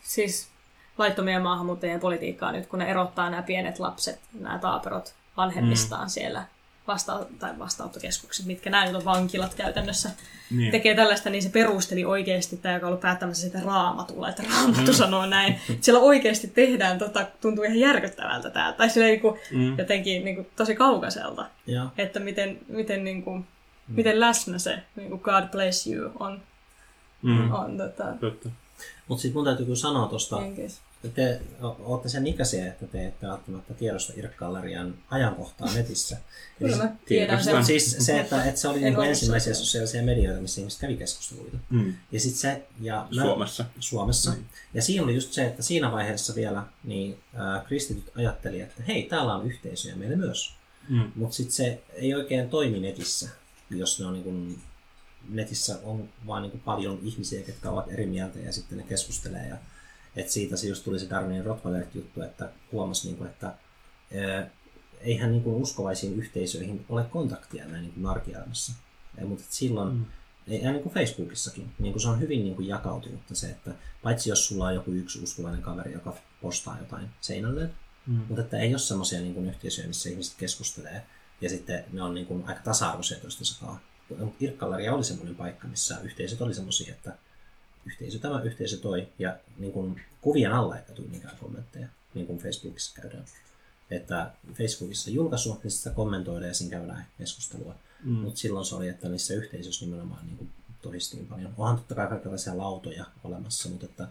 [0.03, 0.50] siis
[0.97, 6.09] laittomien maahanmuuttajien politiikkaa nyt, kun ne erottaa nämä pienet lapset, nämä taaperot vanhemmistaan mm.
[6.09, 6.43] siellä
[6.87, 10.09] vasta- tai vastaanottokeskukset, mitkä nämä nyt on vankilat käytännössä,
[10.51, 10.71] niin.
[10.71, 14.91] tekee tällaista, niin se perusteli oikeasti, tämä joka on ollut päättämässä sitä raamatulla, että raamattu
[14.91, 14.97] mm.
[14.97, 15.55] sanoo näin.
[15.81, 19.77] Siellä oikeasti tehdään, tota, tuntuu ihan järkyttävältä tämä, tai sillä niin kuin, mm.
[19.77, 21.89] jotenkin niin kuin, tosi kaukaiselta, ja.
[21.97, 23.95] että miten, miten, niin kuin, mm.
[23.95, 26.41] miten läsnä se niin kuin God bless you on.
[27.21, 27.51] Mm.
[27.51, 28.05] on tota...
[29.07, 30.39] Mutta sitten mun täytyy kyllä sanoa tuosta,
[31.13, 36.17] te olette sen ikäisiä, että te ette välttämättä tiedosta Irk-gallerian ajankohtaa netissä.
[36.59, 37.65] Kyllä mä tiedän sen.
[37.65, 41.57] Siis se, että, että se oli niin ensimmäisiä sosiaalisia medioita, missä ihmiset kävi keskusteluita.
[41.69, 41.93] Mm.
[42.11, 43.65] Ja sit se, ja mä, Suomessa.
[43.79, 44.31] Suomessa.
[44.31, 44.45] Mm.
[44.73, 49.03] Ja siinä oli just se, että siinä vaiheessa vielä niin äh, kristityt ajatteli, että hei,
[49.03, 50.53] täällä on yhteisöjä meille myös.
[50.89, 51.11] Mm.
[51.15, 53.29] Mutta sitten se ei oikein toimi netissä,
[53.69, 54.61] jos ne on niin kuin,
[55.31, 59.47] netissä on vaan niin kuin paljon ihmisiä, jotka ovat eri mieltä ja sitten ne keskustelee
[59.47, 59.57] ja
[60.15, 64.49] et siitä se just tuli se Darwinin Rottweiler-juttu, että huomasi, niin kuin, että ää,
[65.01, 68.73] eihän niin kuin uskovaisiin yhteisöihin ole kontaktia näin niin kuin arkielämässä.
[69.17, 70.05] Ja, mutta silloin, mm.
[70.47, 73.71] ja niin kuin Facebookissakin, niin kuin se on hyvin niin kuin jakautunut se, että
[74.03, 77.69] paitsi jos sulla on joku yksi uskovainen kaveri, joka postaa jotain seinälle,
[78.07, 78.13] mm.
[78.27, 81.05] mutta että ei ole semmoisia niin yhteisöjä, missä ihmiset keskustelee,
[81.41, 83.90] ja sitten ne on niin kuin aika tasa-arvoisia toistensa kanssa.
[84.39, 87.17] Irkkalleria oli semmoinen paikka, missä yhteisöt oli semmoisia, että
[87.85, 92.39] yhteisö tämä, yhteisö toi, ja niin kuin kuvien alla ei tule mikään kommentteja, niin kuin
[92.39, 93.25] Facebookissa käydään.
[93.91, 97.75] Että Facebookissa julkaisu, niin sitä kommentoidaan ja siinä käydään keskustelua.
[98.03, 98.13] Mm.
[98.13, 101.53] Mutta silloin se oli, että niissä yhteisöissä nimenomaan niin tohistiin paljon.
[101.57, 104.07] Onhan totta kai kaikenlaisia lautoja olemassa, mutta että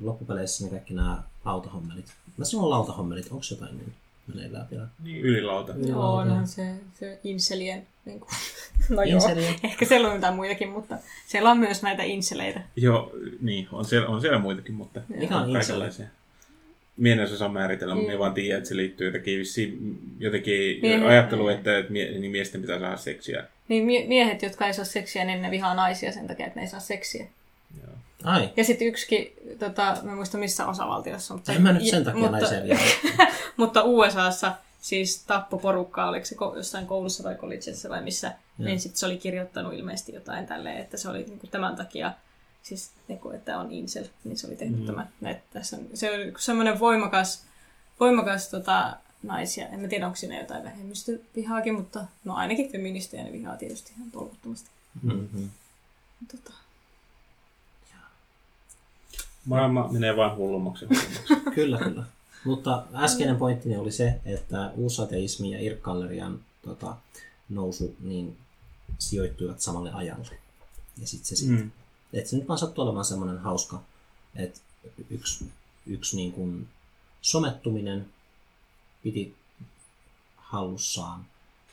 [0.00, 2.12] loppupeleissä ne kaikki nämä lautahommelit.
[2.36, 3.94] Mä sanon lautahommelit, onko jotain niin
[4.26, 4.86] meneillään vielä?
[5.02, 5.74] Niin, ylilauta.
[5.86, 8.30] Joo, onhan se, se inselien niin kuin,
[8.96, 9.20] No joo,
[9.64, 12.60] ehkä siellä on jotain muitakin, mutta siellä on myös näitä inseleitä.
[12.76, 16.06] Joo, niin, on siellä, on siellä muitakin, mutta Mikä on kaikenlaisia.
[16.96, 18.18] Mie en osaa määritellä, mutta mm.
[18.18, 22.60] vaan tiedän, että se liittyy jotenkin, vissiin, jotenkin Miehen, ajatteluun, että, että mie, niin miesten
[22.60, 23.44] pitää saada seksiä.
[23.68, 26.64] Niin mie- miehet, jotka ei saa seksiä, niin ne vihaa naisia sen takia, että ne
[26.64, 27.26] ei saa seksiä.
[28.24, 28.52] Ai.
[28.56, 31.34] Ja sitten yksikin, tota, mä en muista missä osavaltiossa.
[31.34, 32.78] Mutta en mä nyt sen takia mutta, naisia
[33.56, 38.64] mutta USAssa siis tappo porukkaa, oliko se jossain koulussa vai collegeissa vai missä, ja.
[38.64, 42.12] niin sitten se oli kirjoittanut ilmeisesti jotain tälleen, että se oli niin kuin tämän takia,
[42.62, 44.86] siis niin kuin, että on incel, niin se oli tehnyt mm.
[44.86, 45.08] tämän.
[45.22, 47.44] Että tässä on, se oli semmoinen voimakas,
[48.00, 49.68] voimakas tota, naisia.
[49.68, 54.10] En mä tiedä, onko siinä jotain vähemmistövihaakin, mutta no ainakin feministejä ne vihaa tietysti ihan
[54.10, 54.70] tolkuttomasti.
[55.02, 55.50] Mm-hmm.
[56.32, 56.59] Tota.
[59.44, 60.86] Maailma menee vain hullummaksi.
[60.86, 61.34] hullummaksi.
[61.54, 62.04] kyllä, kyllä.
[62.44, 66.96] Mutta äskeinen pointti oli se, että uusateismi ja Irkkallerian tota,
[67.48, 68.36] nousu niin
[68.98, 70.38] sijoittuivat samalle ajalle.
[71.00, 71.58] Ja sitten se sitten.
[71.58, 71.70] Mm.
[72.12, 73.82] Että se nyt vaan sattuu olemaan semmoinen hauska,
[74.36, 74.60] että
[75.10, 75.44] yksi,
[75.86, 76.68] yksi niin kuin
[77.22, 78.06] somettuminen
[79.02, 79.34] piti
[80.36, 81.26] hallussaan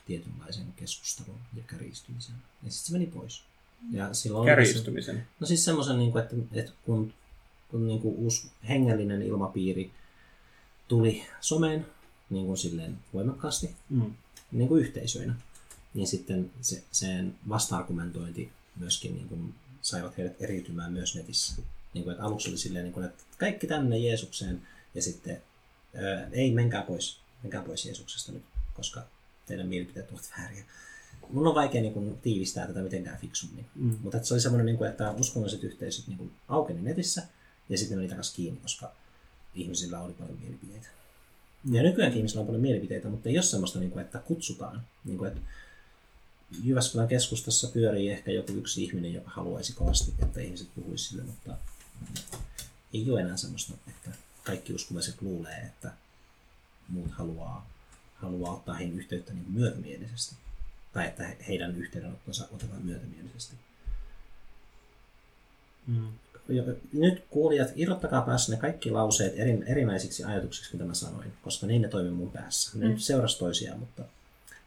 [0.06, 2.34] tietynlaisen keskustelun ja kärjistymisen.
[2.62, 3.42] Ja sitten se meni pois.
[3.90, 5.16] Ja silloin kärjistymisen?
[5.16, 7.14] Se, no siis semmoisen, niin kuin, että, että kun, kun
[7.72, 9.90] niin kuin uusi hengellinen ilmapiiri
[10.88, 11.86] tuli someen
[12.30, 14.14] niin kuin silleen voimakkaasti, mm.
[14.52, 15.34] niin kuin yhteisöinä,
[15.94, 21.62] niin sitten se, sen vasta-argumentointi myöskin niin kuin saivat heidät eriytymään myös netissä.
[21.94, 24.62] Niin kuin, että aluksi oli silleen, niin kuin, että kaikki tänne Jeesukseen
[24.94, 25.42] ja sitten
[25.94, 27.20] ää, ei, menkää pois.
[27.42, 29.02] menkää pois Jeesuksesta nyt, koska
[29.46, 30.64] teidän mielipiteet ovat vääriä.
[31.30, 33.66] Mun on vaikea niin kuin, tiivistää tätä mitenkään fiksummin.
[33.74, 33.98] Mm.
[34.02, 37.22] Mutta että se oli semmoinen, niin kuin, että uskonnolliset yhteisöt niin kuin, aukeni netissä
[37.68, 38.92] ja sitten oli takaisin kiinni, koska
[39.54, 40.88] ihmisillä oli paljon mielipiteitä.
[41.70, 44.82] Ja nykyäänkin ihmisillä on paljon mielipiteitä, mutta ei ole semmoista, niin kuin, että kutsutaan.
[45.04, 45.40] Niin kuin, että
[46.62, 51.56] Jyväskylän keskustassa pyörii ehkä joku yksi ihminen, joka haluaisi kovasti, että ihmiset puhuisivat sille, mutta
[52.94, 54.10] ei ole enää semmoista, että
[54.44, 55.92] kaikki uskovaiset luulee, että
[56.88, 57.70] muut haluaa,
[58.14, 60.36] haluaa ottaa heihin yhteyttä niin myötämielisesti.
[60.92, 63.56] Tai että heidän yhteydenottonsa otetaan myötämielisesti.
[65.86, 66.12] Mm.
[66.92, 71.82] Nyt kuulijat, irrottakaa päässä ne kaikki lauseet eri, erinäisiksi ajatuksiksi, mitä mä sanoin, koska niin
[71.82, 72.78] ne toimii mun päässä.
[72.78, 72.90] Ne mm.
[72.90, 74.02] nyt seurasi toisiaan, mutta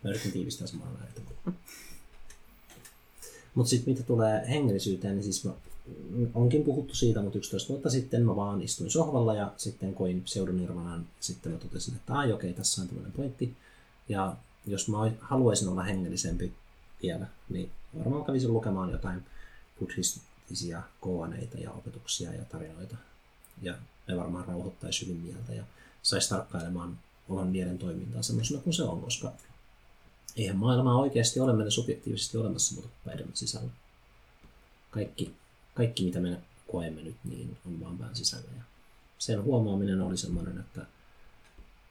[0.04, 1.32] mä yritin tiivistää samalla ajattelua.
[3.56, 5.52] Mutta sitten mitä tulee hengellisyyteen, niin siis mä,
[6.34, 11.08] onkin puhuttu siitä, mutta 11 vuotta sitten mä vaan istuin sohvalla ja sitten koin pseudonirvanan.
[11.20, 13.56] Sitten mä totesin, että ai okei, tässä on tämmöinen pointti.
[14.10, 16.54] Ja jos mä haluaisin olla hengellisempi
[17.04, 19.24] vielä, niin varmaan kävisin lukemaan jotain
[20.52, 22.96] buddhistisia koaneita ja opetuksia ja tarinoita.
[23.62, 23.76] Ja
[24.08, 25.64] ne varmaan rauhoittaisi hyvin mieltä ja
[26.04, 29.32] saisi tarkkailemaan oman mielen toimintaa semmoisena kuin se on, koska
[30.38, 33.70] eihän maailmaa oikeasti ole meidän subjektiivisesti olemassa muuta päidemme sisällä.
[34.92, 35.34] Kaikki,
[35.74, 38.52] kaikki, mitä me koemme nyt, niin on vaan pään sisällä.
[38.58, 38.64] Ja
[39.18, 40.86] sen huomaaminen oli semmoinen, että,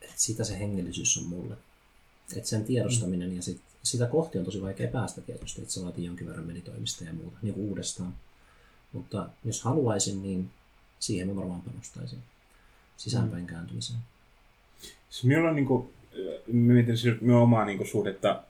[0.01, 1.57] että sitä se hengellisyys on mulle.
[2.37, 6.05] Että sen tiedostaminen ja sit, sitä kohti on tosi vaikea päästä tietysti, että se vaatii
[6.05, 8.15] jonkin verran meditoimista ja muuta, niin kuin uudestaan.
[8.93, 10.51] Mutta jos haluaisin, niin
[10.99, 12.19] siihen mä varmaan panostaisin
[12.97, 13.99] sisäänpäin kääntymiseen.
[15.11, 15.89] Siis minulla on niin kuin,
[16.47, 18.43] mietin minun omaa niin kuin, suhdetta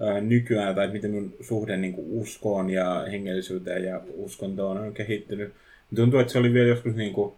[0.00, 5.54] ää, nykyään, tai miten minun suhde niin kuin, uskoon ja hengellisyyteen ja uskontoon on kehittynyt.
[5.94, 7.34] Tuntuu, että se oli vielä joskus niin kuin,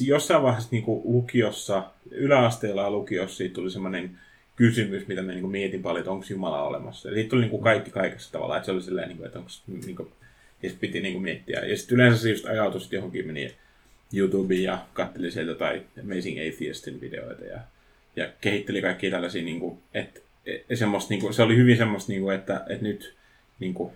[0.00, 4.18] jossain vaiheessa niin kuin, lukiossa, yläasteella ja lukiossa siitä tuli semmoinen
[4.56, 7.08] kysymys, mitä mä niin kuin, mietin paljon, että onko Jumala olemassa.
[7.08, 9.38] Ja siitä tuli niin kuin, kaikki kaikessa tavallaan, että se oli silleen, niin kuin, että
[9.38, 10.08] onko, niin kuin,
[10.64, 11.60] ja sitten piti niin kuin, miettiä.
[11.60, 13.54] Ja sitten yleensä se just ajatus, että johonkin meni
[14.12, 17.60] YouTubeen ja katteli sieltä tai Amazing Atheistin videoita ja
[18.16, 22.12] ja kehitteli kaikkia tällaisia, niin kuin, että et, semmoista, niin kuin, se oli hyvin semmoista,
[22.12, 23.14] niin kuin, että, että nyt
[23.60, 23.92] niin kuin,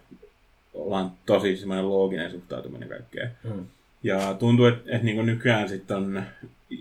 [0.74, 3.30] ollaan tosi semmoinen looginen suhtautuminen kaikkeen.
[3.44, 3.66] Mm.
[4.02, 6.22] Ja tuntuu, että, että niin kuin nykyään sitten on,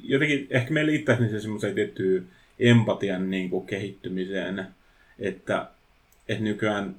[0.04, 2.28] jotenkin ehkä me liittäisi niin se semmoiseen tiettyyn
[2.60, 4.67] empatian niin kuin, kehittymiseen,
[5.19, 5.67] että,
[6.30, 6.95] että nykyään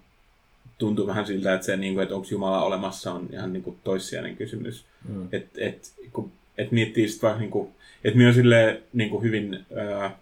[0.79, 3.77] tuntuu vähän siltä, että se, niin kuin, että onko Jumala olemassa, on ihan niin kuin,
[3.85, 4.85] toissijainen kysymys.
[5.09, 5.29] Mm.
[5.33, 7.69] Että et, kun et miettii sitten vaikka, niin kuin,
[8.05, 9.67] että minä on silleen, niin kuin, hyvin...
[9.77, 10.19] Ää,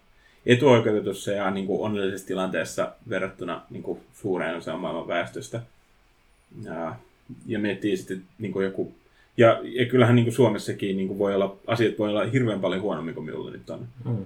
[0.47, 5.61] etuoikeutetussa ja niin kuin onnellisessa tilanteessa verrattuna niin kuin suureen osaan maailman väestöstä.
[6.65, 6.97] Ja,
[7.47, 8.93] ja miettii sitten niin kuin joku...
[9.37, 12.83] Ja, ja kyllähän niin kuin Suomessakin niin kuin voi olla, asiat voi olla hirveän paljon
[12.83, 13.89] huonommin kuin minulla nyt on.
[14.05, 14.25] Mm.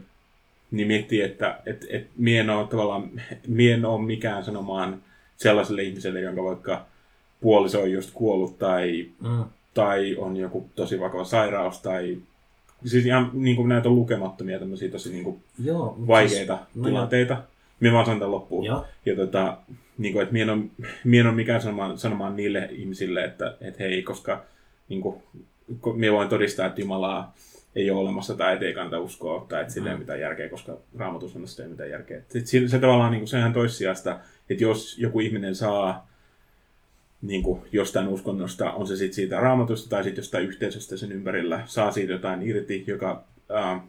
[0.71, 3.11] Niin miettii, että et, et mie en ole tavallaan,
[3.49, 5.03] mie en ole mikään sanomaan
[5.43, 6.87] sellaiselle ihmiselle, jonka vaikka
[7.41, 9.45] puoliso on just kuollut tai, mm.
[9.75, 12.19] tai on joku tosi vakava sairaus tai
[12.85, 17.35] Siis ihan niin kuin näitä on lukemattomia tämmöisiä tosi niin kuin Joo, vaikeita siis, tilanteita.
[17.35, 17.41] No
[17.81, 18.65] Minä vaan sanon tämän loppuun.
[18.65, 18.85] Joo.
[19.07, 19.57] Ja tota,
[19.99, 20.65] niin kuin, että minä en ole,
[21.05, 24.45] minä en ole mikään sanomaan, sanomaan niille ihmisille, että, että hei, koska
[24.89, 25.23] niin kuin,
[25.95, 27.35] minä voin todistaa, että Jumalaa
[27.77, 30.03] ei ole olemassa tai että ei kannata uskoa tai että sillä ei ole mm.
[30.03, 32.21] mitään järkeä, koska raamatussa ei ole mitään järkeä.
[32.29, 34.19] Se, se tavallaan niin kuin, se on ihan toissijasta,
[34.51, 36.11] että jos joku ihminen saa
[37.23, 41.63] niin kuin jostain uskonnosta, on se sitten siitä raamatusta tai sitten jostain yhteisöstä sen ympärillä,
[41.67, 43.81] saa siitä jotain irti, joka ää,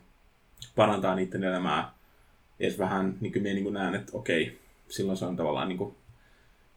[0.76, 1.94] parantaa niiden elämää
[2.60, 5.78] edes vähän, niin kuin minä niin kuin näen, että okei, silloin se on tavallaan niin
[5.78, 5.96] kuin,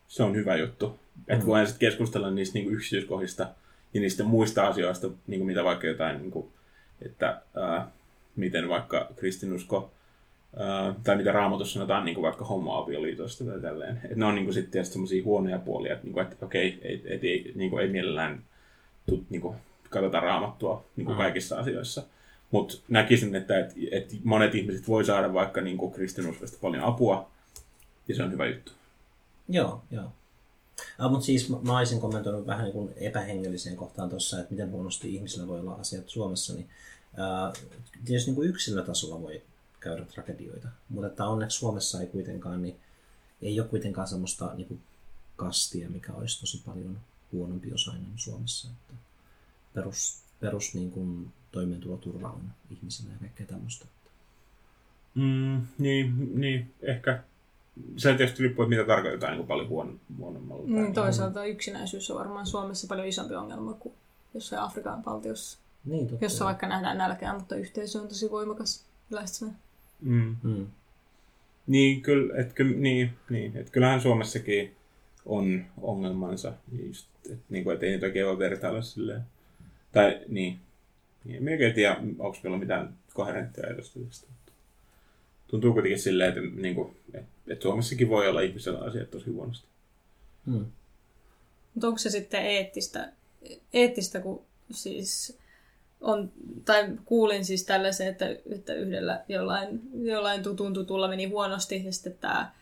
[0.09, 0.89] se on hyvä juttu.
[0.89, 1.25] Mm.
[1.29, 3.49] Että voidaan sitten keskustella niistä niin kuin yksityiskohdista
[3.95, 6.49] ja niistä muista asioista, niin kuin mitä vaikka jotain, niin kuin,
[7.03, 7.91] että ää,
[8.37, 9.91] miten vaikka kristinusko
[11.05, 14.01] tai mitä raamatussa sanotaan niin kuin vaikka homoavioliitosta tai tälleen.
[14.11, 16.79] Et ne on niin kuin sitten tietysti semmoisia huonoja puolia, että, niin kuin, että okei,
[16.83, 18.43] ei, ei, ei, niin kuin, ei mielellään
[19.07, 19.57] tu, niin kuin,
[19.91, 21.23] katsota raamattua niin kuin mm.
[21.23, 22.03] kaikissa asioissa.
[22.51, 27.31] Mutta näkisin, että et, et monet ihmiset voi saada vaikka niin kuin kristinuskosta paljon apua,
[28.09, 28.73] ja se on hyvä juttu.
[29.49, 30.13] Joo, joo.
[30.99, 35.15] Ah, mutta siis mä, mä olisin kommentoinut vähän niin epähengelliseen kohtaan tuossa, että miten huonosti
[35.15, 36.55] ihmisillä voi olla asiat Suomessa.
[36.55, 36.69] Niin,
[37.17, 37.53] ää,
[38.05, 39.43] tietysti niin kuin yksilötasolla voi
[39.85, 40.69] käydä tragedioita.
[40.89, 42.77] Mutta että onneksi Suomessa ei kuitenkaan, niin
[43.43, 44.81] ei ole kuitenkaan semmoista niin kuin
[45.37, 46.99] kastia, mikä olisi tosi paljon
[47.33, 48.69] huonompi osainen Suomessa.
[48.69, 48.95] Että
[49.75, 53.87] perus, perus niin kuin toimeentuloturva on ihmisillä ja kaikkea tämmöistä.
[55.15, 57.23] Mm, niin, niin, ehkä
[57.97, 60.65] se tietysti riippuu, että mitä tarkoitetaan niin kuin paljon huon, huonommalla.
[60.67, 63.95] Niin, toisaalta yksinäisyys on varmaan Suomessa paljon isompi ongelma kuin
[64.35, 65.59] jossain Afrikan valtiossa.
[65.85, 66.25] Niin, totta.
[66.25, 69.59] Jossa vaikka nähdään nälkää, mutta yhteisö on tosi voimakas lähestymään.
[70.05, 70.37] Mm.
[70.43, 70.67] Mm.
[71.67, 74.75] Niin, kyllä, et, kyllä, niin, niin, et kyllähän Suomessakin
[75.27, 76.53] on ongelmansa.
[76.87, 79.21] Just, et, niin kuin, et ei niitä oikein voi vertailla silleen.
[79.93, 80.59] Tai niin.
[81.25, 84.27] niin en oikein tiedä, onko meillä mitään koherenttia edustusta.
[85.47, 89.67] Tuntuu kuitenkin silleen, että, niin kuin, että, että Suomessakin voi olla ihmisellä asiat tosi huonosti.
[90.47, 90.67] Hmm.
[91.75, 93.13] Mutta onko se sitten eettistä,
[93.73, 95.39] eettistä kun siis
[96.05, 96.33] on,
[96.65, 102.17] tai kuulin siis tällaisen, että, että yhdellä jollain, jollain tutun tutulla meni huonosti, ja sitten
[102.21, 102.53] tämä,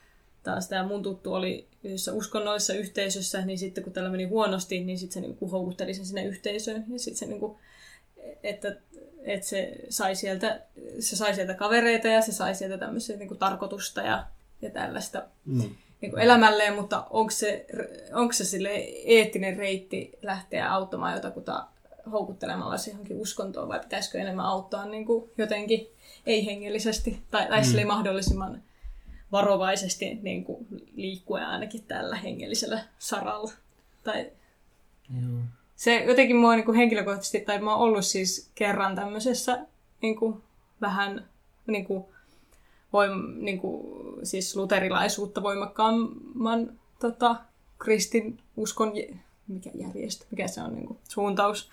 [0.43, 4.99] taas tämä mun tuttu oli yhdessä uskonnollisessa yhteisössä, niin sitten kun tällä meni huonosti, niin
[4.99, 7.57] sitten se niin kuin houkutteli sen sinne yhteisöön, ja sitten se niin kuin,
[8.43, 8.77] että,
[9.23, 10.61] että se sai sieltä,
[11.01, 14.27] se sai sieltä kavereita ja se sai sieltä tämmöistä niin kuin tarkoitusta ja,
[14.63, 15.71] ja tällaista Mm.
[16.01, 17.67] niin elämälleen, mutta onko se,
[18.13, 18.71] onko se sille
[19.05, 21.67] eettinen reitti lähteä auttamaan jotakuta
[22.13, 25.89] houkuttelemalla se johonkin uskontoon, vai pitäisikö enemmän auttaa niin kuin jotenkin
[26.27, 27.87] ei-hengellisesti, tai, tai mm.
[27.87, 28.63] mahdollisimman
[29.33, 33.53] varovaisesti niin kuin liikkuen ainakin tällä hengellisellä saralla.
[34.05, 34.31] Tai
[35.23, 35.41] Joo.
[35.77, 39.67] se jotenkin mua niin kuin henkilökohtaisesti, tai mä oon ollut siis kerran tämmöisessä
[40.03, 40.43] niin kuin,
[40.81, 41.29] vähän
[41.67, 42.05] niin kuin,
[42.93, 43.83] voim, niin kuin,
[44.27, 47.37] siis luterilaisuutta voimakkaamman tota,
[47.79, 48.93] kristin uskon,
[49.49, 51.71] mikä järjestö, mikä se on niin kuin, suuntaus,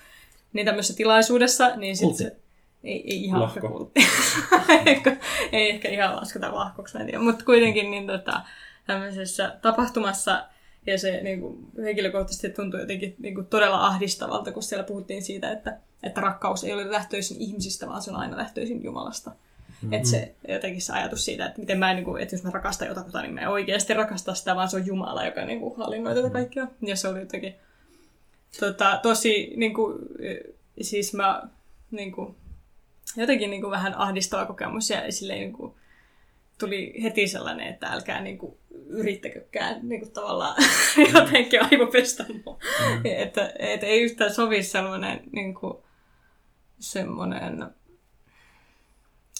[0.53, 2.23] niin tämmöisessä tilaisuudessa, niin sit Kultti.
[2.23, 2.35] se,
[2.83, 3.59] ei, ei ihan Lahko.
[3.59, 4.01] ehkä kultti.
[5.51, 7.23] Ei ehkä ihan lasketa lahkoksi, mä en tiedä.
[7.23, 8.41] Mutta kuitenkin niin, tota,
[8.87, 10.45] tämmöisessä tapahtumassa
[10.87, 15.51] ja se niin kuin, henkilökohtaisesti tuntui jotenkin niin kuin, todella ahdistavalta, kun siellä puhuttiin siitä,
[15.51, 19.29] että, että rakkaus ei ole lähtöisin ihmisistä, vaan se on aina lähtöisin Jumalasta.
[19.29, 19.93] Mm-hmm.
[19.93, 22.49] Että se jotenkin se ajatus siitä, että miten mä en, niin kuin, että jos mä
[22.51, 25.77] rakastan jotakuta, niin mä en oikeasti rakasta sitä, vaan se on Jumala, joka niin kuin,
[25.77, 26.67] hallinnoi tätä kaikkea.
[26.81, 27.55] Ja se oli jotenkin
[28.59, 29.99] tota, tosi, niin kuin,
[30.81, 31.43] siis mä
[31.91, 32.35] niin kuin,
[33.17, 35.73] jotenkin niin kuin, vähän ahdistava kokemus ja silleen niin kuin,
[36.59, 40.55] tuli heti sellainen, että älkää niin kuin, yrittäkökään niin kuin, tavallaan
[41.13, 42.59] jotenkin aivopestä mua.
[42.89, 43.01] Mm.
[43.05, 45.73] että, että ei yhtään sovi sellainen niin kuin,
[46.79, 47.65] semmoinen,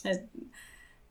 [0.06, 0.30] että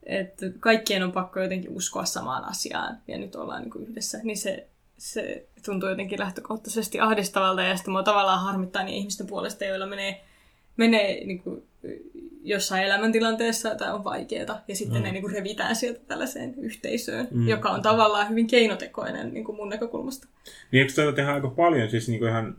[0.09, 4.37] että kaikkien on pakko jotenkin uskoa samaan asiaan ja nyt ollaan niin kuin yhdessä, niin
[4.37, 4.67] se,
[4.99, 10.21] se tuntuu jotenkin lähtökohtaisesti ahdistavalta ja sitten mua tavallaan harmittaa niin ihmisten puolesta, joilla menee,
[10.77, 11.63] menee niin kuin
[12.43, 15.03] jossain elämäntilanteessa tai on vaikeaa ja sitten mm.
[15.03, 17.47] ne niin kuin revitään sieltä tällaiseen yhteisöön, mm.
[17.47, 20.27] joka on tavallaan hyvin keinotekoinen niin kuin mun näkökulmasta.
[20.71, 22.57] Niin eikö tätä tehdä aika paljon, siis niin kuin ihan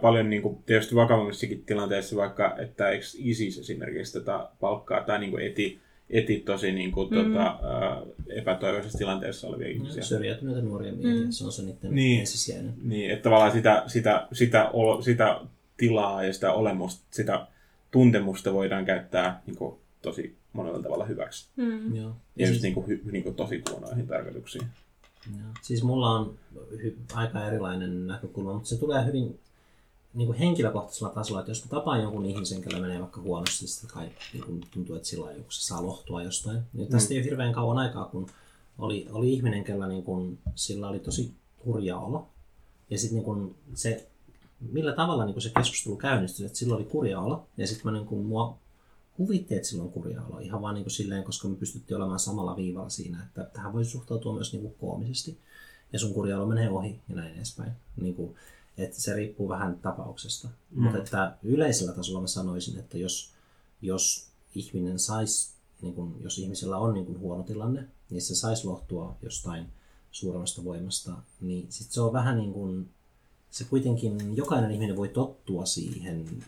[0.00, 5.30] paljon niin kuin tietysti vakavammissakin tilanteissa, vaikka että eikö ISIS esimerkiksi tätä palkkaa tai niin
[5.30, 5.80] kuin eti,
[6.10, 7.16] eti tosi niin kuin, mm.
[7.16, 7.58] tota,
[8.28, 10.02] epätoivoisessa tilanteessa olevia ihmisiä.
[10.02, 11.30] Syrjäytyneitä nuoria miehiä, mm.
[11.30, 12.20] se on se niiden Niin.
[12.20, 12.74] ensisijainen.
[12.82, 15.40] Niin, että tavallaan sitä, sitä, sitä, olo, sitä
[15.76, 17.46] tilaa ja sitä olemusta, sitä
[17.90, 21.48] tuntemusta voidaan käyttää niin kuin, tosi monella tavalla hyväksi.
[21.56, 21.96] Mm.
[21.96, 22.08] Joo.
[22.08, 24.64] Ja Ja just siis, niin kuin, hy, niin kuin tosi huonoihin tarkoituksiin.
[25.30, 25.48] joo.
[25.62, 26.34] siis mulla on
[26.82, 29.38] hy, aika erilainen näkökulma, mutta se tulee hyvin
[30.16, 33.90] niin kuin henkilökohtaisella tasolla, että jos mä tapaan jonkun ihmisen, kellä menee vaikka huonosti, sitten
[33.90, 36.60] kai niin kuin tuntuu, että sillä joku se saa lohtua jostain.
[36.72, 38.26] Niin tästä ei ole hirveän kauan aikaa, kun
[38.78, 42.28] oli, oli ihminen, kellä niin kuin, sillä oli tosi hurja olo.
[42.90, 44.08] Ja sitten niin kuin se,
[44.72, 47.46] millä tavalla niin kuin se keskustelu käynnistyi, että sillä oli kurja olo.
[47.56, 48.58] Ja sitten mä niin kuin, mua
[49.18, 50.38] huvitti, että sillä on kurja olo.
[50.38, 53.90] Ihan vaan niin kuin silleen, koska me pystyttiin olemaan samalla viivalla siinä, että tähän voisi
[53.90, 55.38] suhtautua myös niin kuin koomisesti.
[55.92, 57.72] Ja sun kurja olo menee ohi ja näin edespäin.
[58.00, 58.36] Niin kuin,
[58.78, 60.48] että se riippuu vähän tapauksesta.
[60.48, 60.82] Mm.
[60.82, 63.32] Mutta että yleisellä tasolla mä sanoisin, että jos,
[63.82, 65.52] jos ihminen sais,
[65.82, 69.66] niin kun, jos ihmisellä on niin kun huono tilanne, niin se saisi lohtua jostain
[70.10, 72.88] suuremmasta voimasta, niin sit se on vähän niin kuin,
[73.50, 76.44] se kuitenkin, jokainen ihminen voi tottua siihen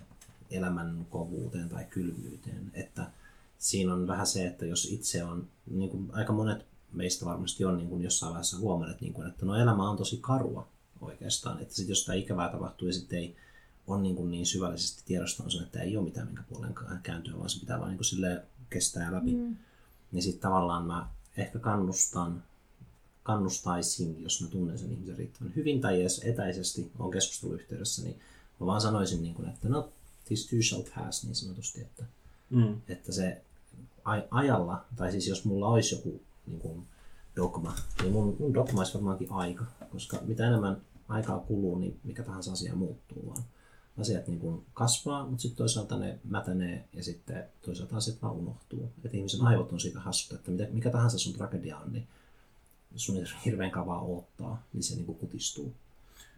[0.51, 3.11] elämän kovuuteen tai kylmyyteen, että
[3.59, 7.76] siinä on vähän se, että jos itse on, niin kuin aika monet meistä varmasti on
[7.76, 10.68] niin kuin jossain vaiheessa huomanneet, niin kuin, että no elämä on tosi karua
[11.01, 13.36] oikeastaan, että sit jos sitä ikävää tapahtuu ja sitten ei
[13.86, 17.51] on niin, kuin niin syvällisesti tiedostanut sen, että ei ole mitään minkä puolen kääntyä, vaan
[17.51, 18.40] se pitää vaan niin kuin
[18.70, 19.57] kestää läpi, mm.
[20.12, 22.42] niin sitten tavallaan mä ehkä kannustan,
[23.22, 28.20] kannustaisin, jos mä tunnen sen ihmisen riittävän hyvin tai edes etäisesti on keskusteluyhteydessä, niin
[28.61, 29.92] mä vaan sanoisin, niin kuin, että no,
[30.24, 32.05] this too shall pass, niin sanotusti, että,
[32.51, 32.80] Mm.
[32.88, 33.42] että se
[34.05, 36.86] aj- ajalla, tai siis jos mulla olisi joku niin kuin
[37.36, 40.76] dogma, niin mun, mun dogma olisi varmaankin aika, koska mitä enemmän
[41.09, 43.42] aikaa kuluu, niin mikä tahansa asia muuttuu vaan.
[44.00, 48.90] Asiat niin kuin kasvaa, mutta sitten toisaalta ne mätänee ja sitten toisaalta asiat vaan unohtuu.
[49.04, 52.06] Että ihmisen aivot on siitä hassut, että mitä, mikä tahansa sun tragedia on, niin
[52.96, 55.72] sun ei hirveän kauan odottaa, niin se niin kuin kutistuu.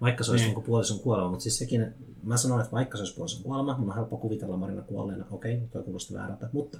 [0.00, 0.54] Vaikka se olisi Niin.
[0.54, 0.64] niin.
[0.64, 3.94] puolison kuolema, mutta siis sekin, mä sanon, että vaikka se olisi puolison kuolema, mun on
[3.94, 6.78] helppo kuvitella Marina kuolleena, okei, toi kuulosti väärältä, mutta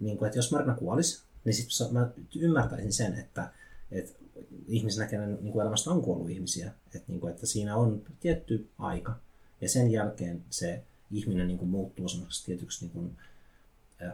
[0.00, 3.50] niin kuin, että jos Marina kuolisi, niin sitten mä ymmärtäisin sen, että,
[3.92, 4.12] että
[4.68, 8.68] ihmisenä, kenen niin kuin elämästä on kuollut ihmisiä, että, niin kuin, että siinä on tietty
[8.78, 9.18] aika,
[9.60, 13.16] ja sen jälkeen se ihminen niin kuin muuttuu semmoiseksi tietyksi niin kuin,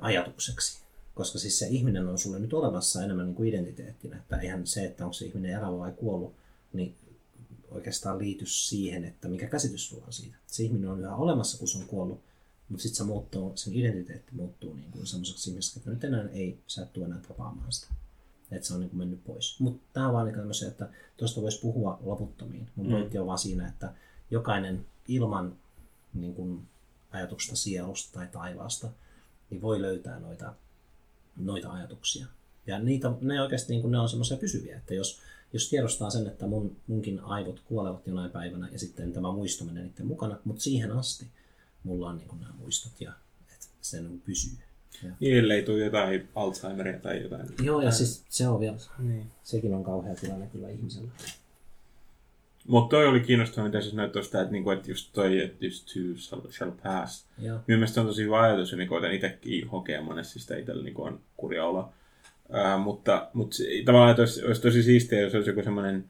[0.01, 0.79] ajatukseksi.
[1.15, 4.85] Koska siis se ihminen on sulle nyt olemassa enemmän niin kuin identiteettinä, että eihän se,
[4.85, 6.35] että onko se ihminen elävä vai kuollut,
[6.73, 6.95] niin
[7.71, 10.37] oikeastaan liity siihen, että mikä käsitys sulla on siitä.
[10.47, 12.21] Se ihminen on yhä olemassa, kun se on kuollut,
[12.69, 16.59] mutta sitten se muuttuu, sen identiteetti muuttuu niin kuin semmoiseksi ihmiseksi, että nyt enää ei,
[16.67, 17.95] sä et tule enää tapaamaan sitä.
[18.51, 19.61] Että se on niin kuin mennyt pois.
[19.61, 22.69] Mutta tämä on vaan niin tämmöisiä, että tuosta voisi puhua loputtomiin.
[22.77, 22.93] Mun mm.
[22.93, 23.93] pointti on vaan siinä, että
[24.31, 25.57] jokainen ilman
[26.15, 26.63] niin kuin,
[27.11, 28.89] ajatusta sielusta tai taivaasta,
[29.51, 30.55] niin voi löytää noita,
[31.37, 32.27] noita ajatuksia.
[32.67, 35.21] Ja niitä, ne oikeasti niin kuin, ne on semmoisia pysyviä, että jos,
[35.53, 39.85] jos tiedostaa sen, että mun, munkin aivot kuolevat jonain päivänä ja sitten tämä muisto menee
[39.85, 41.27] niiden mukana, mutta siihen asti
[41.85, 43.13] mulla on niin kuin, nämä muistot ja
[43.55, 44.59] että se niin pysyy.
[45.05, 45.11] Ja.
[45.21, 47.49] Niin, ellei tule jotain Alzheimeria tai jotain.
[47.63, 49.27] Joo, ja siis se on vielä, niin.
[49.43, 51.09] sekin on kauhea tilanne kyllä ihmisellä.
[52.69, 55.87] Mutta toi oli kiinnostavaa, mitä siis näyttää sitä, että, niinku, että just toi, että just
[55.93, 57.27] two shall, shall pass.
[57.39, 57.59] Joo.
[57.67, 61.21] Mielestäni on tosi hyvä ajatus, ja niin koitan itsekin hokea monesti sitä itsellä niin on
[61.37, 61.93] kurja olla.
[62.49, 66.05] Uh, mutta, mutta tavallaan, että olisi, olisi tosi siistiä, jos olisi joku semmoinen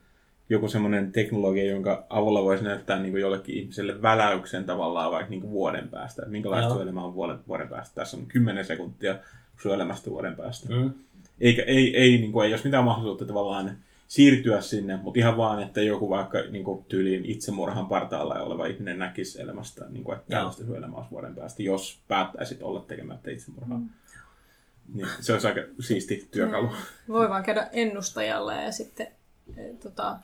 [0.50, 5.40] joku semmoinen teknologia, jonka avulla voisi näyttää niin kuin jollekin ihmiselle väläyksen tavallaan vaikka niin
[5.40, 6.22] kuin vuoden päästä.
[6.22, 7.94] Että minkälaista sun elämä on vuoden, vuoden päästä.
[7.94, 9.18] Tässä on 10 sekuntia
[9.62, 10.74] sun elämästä vuoden päästä.
[10.74, 10.90] Mm.
[11.40, 13.76] Eikä, ei, ei, niin kuin, ei jos mitään mahdollisuutta tavallaan
[14.08, 18.98] siirtyä sinne, mutta ihan vaan, että joku vaikka niin kuin, tyyliin itsemurhan partaalla oleva ihminen
[18.98, 23.30] näkisi elämästä, niin kuin, että tällaista sun elämä olisi vuoden päästä, jos päättäisit olla tekemättä
[23.30, 23.78] itsemurhaa.
[23.78, 23.88] Mm.
[24.94, 26.66] Niin, se olisi aika siisti työkalu.
[26.66, 27.12] Mm.
[27.12, 29.06] Voi vaan käydä ennustajalle ja sitten
[29.56, 30.18] e, tota,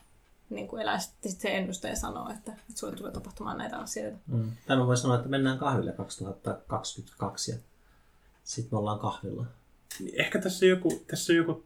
[0.51, 4.19] niin kuin elää sitten se ennustaja sanoo, että, että sulle tulee tapahtumaan näitä asioita.
[4.27, 4.51] Mm.
[4.67, 7.57] Tai mä voin sanoa, että mennään kahville 2022 ja
[8.45, 9.47] sitten me ollaan kahvilla.
[10.13, 11.65] Ehkä tässä on joku, tässä on joku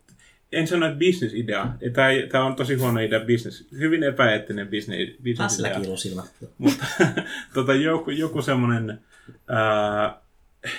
[0.53, 1.67] en sano, että bisnesidea.
[1.93, 3.69] Tämä, tämä on tosi huono idea business.
[3.73, 6.25] Hyvin epäeettinen business, business idea.
[6.59, 6.85] Mutta
[7.55, 9.01] tota, joku, joku semmoinen,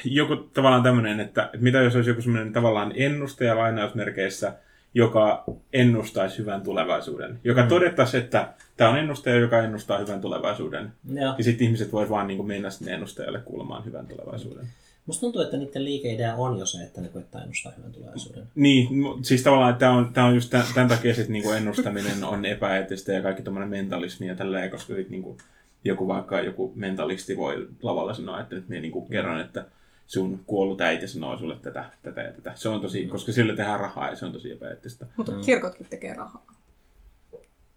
[0.06, 4.54] joku tavallaan tämmöinen, että, että mitä jos olisi joku semmoinen tavallaan ennustaja lainausmerkeissä,
[4.94, 7.40] joka ennustaisi hyvän tulevaisuuden.
[7.44, 7.68] Joka mm.
[7.68, 10.92] todettaisi, että tämä on ennustaja, joka ennustaa hyvän tulevaisuuden.
[11.14, 14.68] Ja, ja sitten ihmiset voisivat vaan niin mennä sinne ennustajalle kuulemaan hyvän tulevaisuuden.
[15.06, 18.44] Musta tuntuu, että niiden liikeidea on jo se, että ne koittaa ennustaa hyvän tulevaisuuden.
[18.56, 18.88] Niin,
[19.22, 22.46] siis tavallaan että tämä on, tämä on just tämän, tämän takia sit niinku ennustaminen on
[22.46, 25.38] epäeettistä ja kaikki tuommoinen mentalismi ja tälleen, koska sit niinku
[25.84, 29.66] joku vaikka joku mentalisti voi lavalla sanoa, että nyt minä niinku kerron, että
[30.10, 32.52] sun kuollut äiti sanoo sulle tätä, tätä ja tätä.
[32.56, 33.10] Se on tosi, mm.
[33.10, 35.06] koska sille tehdään rahaa ja se on tosi epäeettistä.
[35.18, 35.42] Mutta mm.
[35.42, 36.46] kirkotkin tekee rahaa.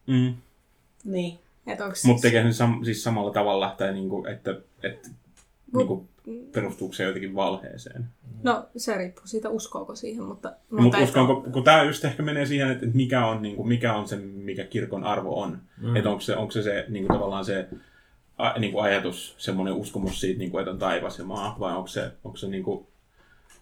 [0.06, 0.34] Mm.
[1.04, 1.38] Niin.
[2.04, 5.08] Mutta tekee sen sam- siis samalla tavalla, tai niinku, että, että
[5.74, 6.08] niinku,
[6.52, 8.04] perustuuko se jotenkin valheeseen?
[8.42, 10.52] No se riippuu siitä, uskoako siihen, mutta...
[10.70, 13.94] No, mutta uskonko, kun tämä just ehkä menee siihen, että mikä on, niin kuin, mikä
[13.94, 15.58] on se, mikä kirkon arvo on.
[15.80, 15.96] Mm.
[15.96, 17.68] Että onko se, onko se, se niin kuin, tavallaan se
[18.38, 21.76] a, niin kuin ajatus, semmoinen uskomus siitä, niin kuin, että on taivas ja maa, vai
[21.76, 22.86] onko se, onko se niin kuin,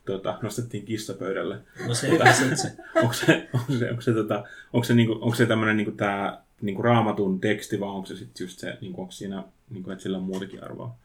[0.06, 1.58] tota, nostettiin kissa pöydälle.
[1.86, 2.76] No se Mutta, se.
[3.02, 5.84] onko se, onko se, onko se, tota, onko se, niin kuin, onko se tämmöinen niin
[5.84, 9.12] kuin tämä niin kuin raamatun teksti, vai onko se sitten just se, niin kuin, onko
[9.12, 10.96] siinä, niin kuin, että sillä on muutakin arvoa?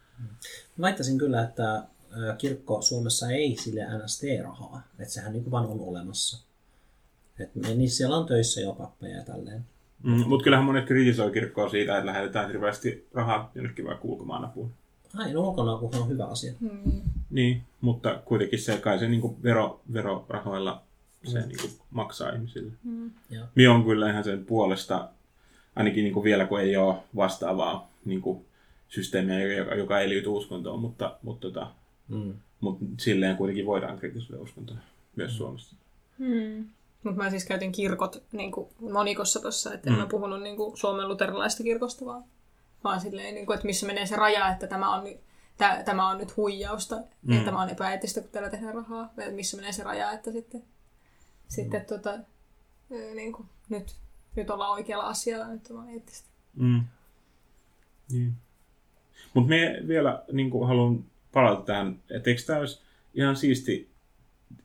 [0.81, 1.83] Väittäisin kyllä, että
[2.37, 4.19] kirkko Suomessa ei sille ns.
[4.19, 4.81] tee rahaa.
[4.99, 6.45] Että sehän niin vaan on olemassa.
[7.39, 9.65] Että niin siellä on töissä jo pappeja ja tälleen.
[10.05, 14.71] Mm, mutta kyllähän monet kritisoi kirkkoa siitä, että lähetetään hirveästi rahaa jonnekin vaikka ulkomaanapuun.
[15.17, 16.53] Ai, ulkomaanapu on hyvä asia.
[16.59, 17.01] Mm.
[17.29, 20.81] Niin, mutta kuitenkin se kai se niin vero, verorahoilla
[21.23, 21.47] se mm.
[21.47, 22.71] niin maksaa ihmisille.
[22.83, 23.11] Mm.
[23.55, 25.09] Minä on kyllä ihan sen puolesta,
[25.75, 28.45] ainakin niin vielä kun ei ole vastaavaa niin kuin
[28.89, 31.67] systeemiä, joka, joka ei liity uskontoon, mutta, mutta, tota,
[32.07, 32.33] mm.
[32.61, 34.77] mutta silleen kuitenkin voidaan kritisoida uskontoa
[35.15, 35.37] myös mm.
[35.37, 35.75] Suomessa.
[36.17, 36.65] Mm.
[37.05, 40.01] Mutta mä siis käytin kirkot niin kuin monikossa tuossa, että en mm.
[40.01, 42.23] mä puhunut niin kuin Suomen luterilaista kirkosta, vaan,
[42.83, 45.03] vaan silleen, niin kuin, että missä menee se raja, että tämä on,
[45.57, 47.33] tämä, tämä on nyt huijausta, mm.
[47.33, 50.61] että tämä on epäeettistä, kun täällä tehdään rahaa, että missä menee se raja, että sitten,
[50.61, 50.67] mm.
[51.47, 52.19] sitten tota,
[53.15, 53.95] niin kuin, nyt,
[54.35, 56.29] nyt ollaan oikealla asialla, nyt on eettistä.
[56.55, 56.83] Mm.
[58.11, 58.33] Niin.
[59.33, 62.81] Mutta me vielä niin kuin, haluan palata tähän, että eikö tämä olisi
[63.13, 63.89] ihan siisti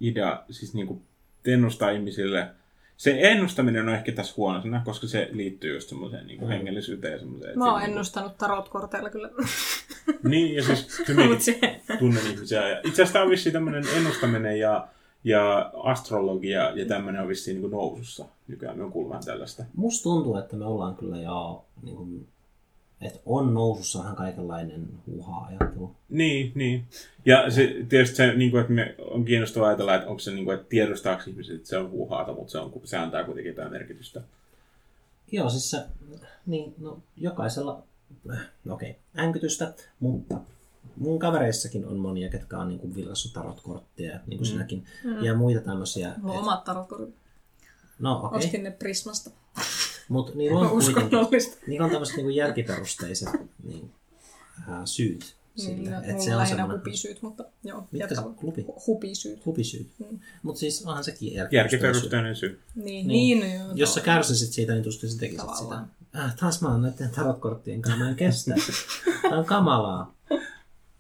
[0.01, 1.03] idea, siis niin kuin,
[1.45, 2.49] ennustaa ihmisille.
[2.97, 6.49] Se ennustaminen on ehkä tässä huono koska se liittyy just semmoiseen niin mm.
[6.49, 7.59] hengellisyyteen ja semmoiseen.
[7.59, 9.31] Mä oon ennustanut tarotkorteilla kyllä.
[10.23, 11.03] Niin, ja siis
[11.99, 12.69] tunnen ihmisiä.
[12.69, 14.89] Ja itse asiassa tämä on vissiin tämmöinen ennustaminen ja,
[15.25, 18.25] ja astrologia ja tämmöinen on vissiin niin nousussa.
[18.49, 19.65] Nykyään me on kuullut tällaista.
[19.77, 22.27] Musta tuntuu, että me ollaan kyllä jo niin kuin
[23.01, 25.97] että on nousussa vähän kaikenlainen huuhaa-ajattelu.
[26.09, 26.85] Niin, niin.
[27.25, 30.45] Ja se, tietysti se, niin kuin, että me on kiinnostavaa ajatella, että onko se, niin
[30.45, 33.71] kuin, että tiedostaako ihmiset, että se on huuhaata, mutta se, on, se antaa kuitenkin jotain
[33.71, 34.21] merkitystä.
[35.33, 35.85] Joo, siis se,
[36.47, 37.83] niin, no, jokaisella,
[38.65, 40.41] no okei, okay, änkytystä, mutta
[40.97, 44.53] mun kavereissakin on monia, ketkä on niin vilkassut tarotkortteja, niin kuin mm.
[44.53, 45.25] sinäkin, mm.
[45.25, 46.15] ja muita tämmöisiä.
[46.17, 47.15] Mulla on omat tarotkortit.
[47.99, 48.27] No okei.
[48.27, 48.39] Okay.
[48.39, 49.31] Ostin ne Prismasta.
[50.11, 51.09] Mutta niillä on kuitenkin,
[51.67, 53.29] niillä on tämmöiset niin järkiperusteiset
[53.63, 53.93] niin,
[54.69, 55.91] äh, syyt sille.
[55.91, 56.79] Niin, että se on semmoinen...
[56.79, 57.89] hupisyyt, mutta joo.
[57.91, 58.67] Mitkä se klubi?
[58.87, 59.47] Hupisyyt.
[59.47, 59.91] Hupisyyt.
[59.99, 60.19] Mm.
[60.43, 62.61] Mutta siis onhan sekin järkiperusteinen syy.
[62.75, 63.41] Niin, niin.
[63.41, 65.91] niin joo, Jos sä kärsisit siitä, niin tuskin sä tekisit Tavallaan.
[66.05, 66.25] sitä.
[66.25, 68.55] Äh, taas mä oon näiden tarotkorttien kanssa, mä en kestä.
[69.23, 70.15] Tää on kamalaa.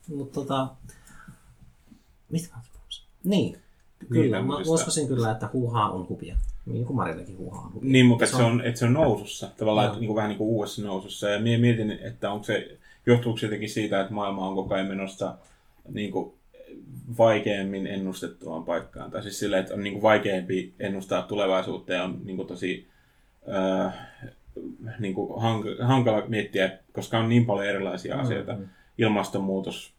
[0.09, 0.69] Mutta tota...
[2.29, 2.63] Mitä mä
[3.25, 3.59] Niin.
[4.09, 6.37] Kyllä, niin, mä uskoisin kyllä, että huuhaa on hupia.
[6.67, 7.73] Niin kuin Marillakin huuhaa.
[7.81, 9.51] Niin, mutta se on, että se on nousussa.
[9.57, 11.29] Tavallaan, että niin kuin, vähän niin kuin uudessa nousussa.
[11.29, 15.35] Ja mietin, että onko se johtuuko se jotenkin siitä, että maailma on koko ajan menossa
[15.93, 16.33] niin kuin,
[17.19, 19.11] vaikeammin ennustettuaan paikkaan.
[19.11, 22.87] Tai siis silleen, että on niin kuin, vaikeampi ennustaa tulevaisuutta ja on niin kuin, tosi
[23.55, 23.95] äh,
[24.99, 28.27] niin kuin, hank- hankala miettiä, koska on niin paljon erilaisia mm-hmm.
[28.27, 28.57] asioita.
[28.99, 29.93] Ilmastonmuutos,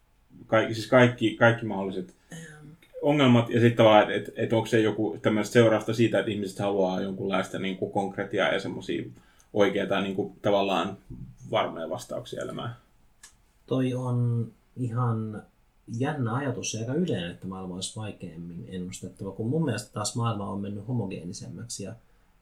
[0.46, 2.14] kaikki, siis kaikki, kaikki mahdolliset
[3.02, 6.58] ongelmat ja sitten tavallaan, että et, et onko se joku tämmöistä seurausta siitä, että ihmiset
[6.58, 9.04] haluaa jonkunlaista niin kuin konkretiaa ja semmoisia
[9.52, 10.96] oikeita niin kuin, tavallaan
[11.50, 12.74] varmoja vastauksia elämään
[13.72, 15.42] toi on ihan
[15.98, 20.50] jännä ajatus ja aika yleinen, että maailma olisi vaikeammin ennustettava, kun mun mielestä taas maailma
[20.50, 21.94] on mennyt homogeenisemmäksi ja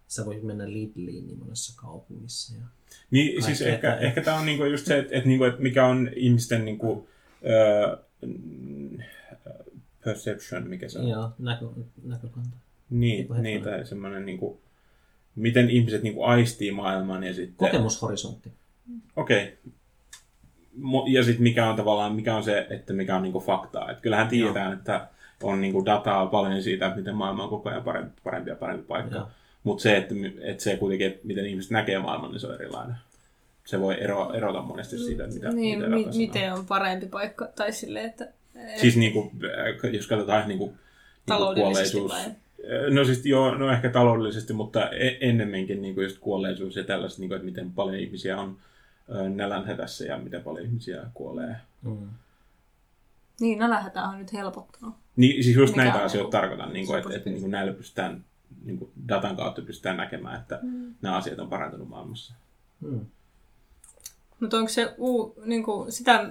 [0.09, 2.55] sä voit mennä Lidliin niin monessa kaupungissa.
[2.57, 2.65] Ja
[3.11, 4.07] niin, siis ehkä, että...
[4.07, 7.09] ehkä tämä on niinku just se, että, että, niinku, että mikä on ihmisten niinku, uh,
[10.05, 11.09] perception, mikä se on?
[11.09, 11.67] Joo, näkö,
[12.05, 12.57] näkökanta.
[12.91, 14.61] Niin, niin tai semmoinen, niinku,
[15.37, 17.57] miten ihmiset niinku aistii maailman ja sitten...
[17.57, 18.53] Kokemushorisontti.
[19.17, 19.73] Okei, okay
[21.07, 23.91] ja sitten mikä on tavallaan, mikä on se, että mikä on niinku faktaa.
[23.91, 24.79] Et kyllähän tiedetään, Joo.
[24.79, 25.09] että
[25.43, 28.85] on niinku dataa paljon siitä, että miten maailma on koko ajan parempi, parempi ja parempi
[28.89, 29.31] paikka.
[29.65, 32.97] Mutta se, että, että se kuitenkin, että miten ihmiset näkee maailman, niin se on erilainen.
[33.67, 37.47] Se voi ero, erota monesti siitä, että mitä, niin, mitä mi- miten on parempi paikka,
[37.47, 38.29] tai silleen, että...
[38.77, 39.33] Siis niinku,
[39.93, 40.75] jos katsotaan niinku,
[41.27, 42.25] niinku kuolleisuus, vai?
[42.91, 47.19] No siis joo, no ehkä taloudellisesti, mutta e- ennemminkin niin kuin just kuolleisuus ja tällaiset,
[47.19, 48.57] niin kuin, että miten paljon ihmisiä on
[49.35, 51.57] nälänhätässä ja miten paljon ihmisiä kuolee.
[51.83, 52.09] Mm.
[53.41, 54.95] Niin, nälänhätä on nyt helpottanut.
[55.17, 58.25] Niin, siis just Mikä näitä asioita tarkoitan, niin kuin, että, että niin kuin näillä pystytään,
[58.65, 60.95] niin kuin datan kautta pystytään näkemään, että mm.
[61.03, 62.35] nämä asiat on parantunut maailmassa.
[62.81, 63.07] Mm.
[64.41, 66.31] Mutta onko se uu, niin kuin, sitä,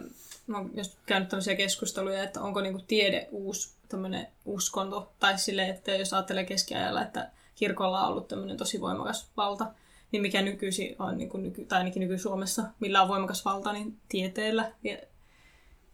[0.50, 3.74] no, jos käynyt tämmöisiä keskusteluja, että onko niin kuin tiede uusi
[4.46, 9.72] uskonto, tai sille, että jos ajattelee keskiajalla, että kirkolla on ollut tämmöinen tosi voimakas valta,
[10.12, 13.98] niin mikä nykyisin on, niin kuin nyky, tai ainakin nyky-Suomessa, millä on voimakas valta, niin
[14.10, 14.72] tieteellä.
[14.84, 14.98] Ja,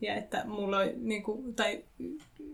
[0.01, 1.83] ja että mulla on, niin kuin, tai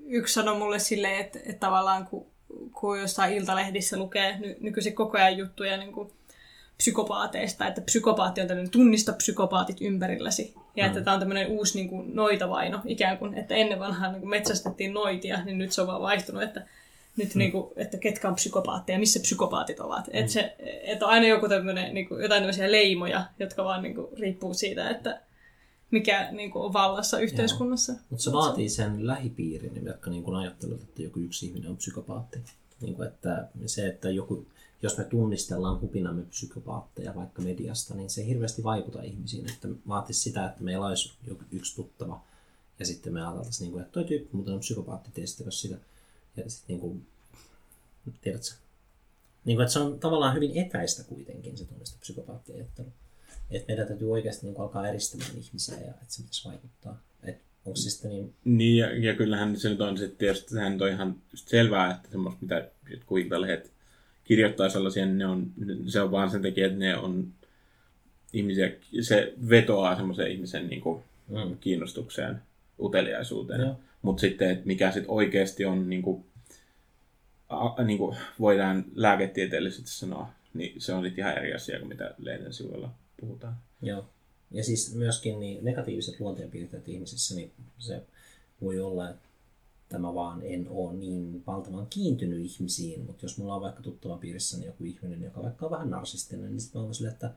[0.06, 2.26] yksi sanoi mulle silleen, että, että tavallaan kun,
[2.72, 6.12] kun jossain iltalehdissä lukee ny, nykyisin koko ajan juttuja niin
[6.78, 10.54] psykopaateista, että psykopaatti on tämmöinen tunnista psykopaatit ympärilläsi.
[10.76, 10.88] Ja mm.
[10.88, 14.30] että tämä on tämmöinen uusi niin kuin, noitavaino ikään kuin, että ennen vanhaa niin kuin
[14.30, 16.65] metsästettiin noitia, niin nyt se on vaan vaihtunut, että
[17.17, 17.39] nyt, mm.
[17.39, 20.07] niin kuin, että ketkä on psykopaatteja, missä psykopaatit ovat.
[20.07, 20.13] Mm.
[20.13, 23.95] Että, se, että on aina joku tämmöinen, niin kuin, jotain tämmöisiä leimoja, jotka vaan niin
[23.95, 25.22] kuin, riippuu siitä, että
[25.91, 27.93] mikä niin kuin, on vallassa yhteiskunnassa.
[28.09, 32.39] Mutta se vaatii sen lähipiirin, jotka niin kuin ajattelut, että joku yksi ihminen on psykopaatti.
[32.82, 34.47] Niin kuin, että se, että joku,
[34.82, 39.50] jos me tunnistellaan hupinamme psykopaatteja vaikka mediasta, niin se ei hirveästi vaikuta ihmisiin.
[39.50, 42.24] Että vaatisi sitä, että meillä olisi joku yksi tuttava,
[42.80, 45.50] ja sitten me ajateltaisiin, niin kuin, että toi tyyppi muuten on psykopaatti, sitä
[46.38, 47.06] ja sitten niin kuin,
[48.22, 48.52] tiedätkö,
[49.46, 52.88] niin kuin, että se on tavallaan hyvin etäistä kuitenkin se tuommoista psykopaattieajattelu.
[53.52, 57.02] Että meidän täytyy oikeasti niin kuin, alkaa eristämään ihmisiä ja että se pitäisi vaikuttaa.
[57.24, 58.34] Että onko se sitten niin...
[58.46, 62.70] Niin, ja, ja kyllähän se nyt on sitten sehän on ihan selvää, että semmoista, mitä
[62.90, 63.72] jotkut iltalehdet
[64.32, 65.52] kirjoittaa sellaisia, niin ne on,
[65.88, 67.28] se on vaan sen takia, että ne on
[68.34, 68.72] ihmisiä,
[69.02, 71.58] se vetoaa semmoiseen ihmisen niin kuin, mm.
[71.58, 72.42] kiinnostukseen,
[72.80, 73.62] uteliaisuuteen.
[73.62, 73.80] Joo.
[74.02, 76.26] Mutta sitten, että mikä sitten oikeasti on, niin kuin,
[77.50, 82.16] a, niin kuin voidaan lääketieteellisesti sanoa, niin se on sitten ihan eri asia kuin mitä
[82.18, 82.90] lehden sivuilla
[83.22, 83.56] puhutaan.
[83.82, 84.06] Joo.
[84.52, 88.02] Ja siis myöskin niin negatiiviset luonteenpiirteet ihmisissä, niin se
[88.62, 89.28] voi olla, että
[89.92, 94.58] tämä vaan en ole niin valtavan kiintynyt ihmisiin, mutta jos mulla on vaikka tuttava piirissä
[94.58, 97.34] niin joku ihminen, joka vaikka on vähän narsistinen, niin sitten mä oon silleen, että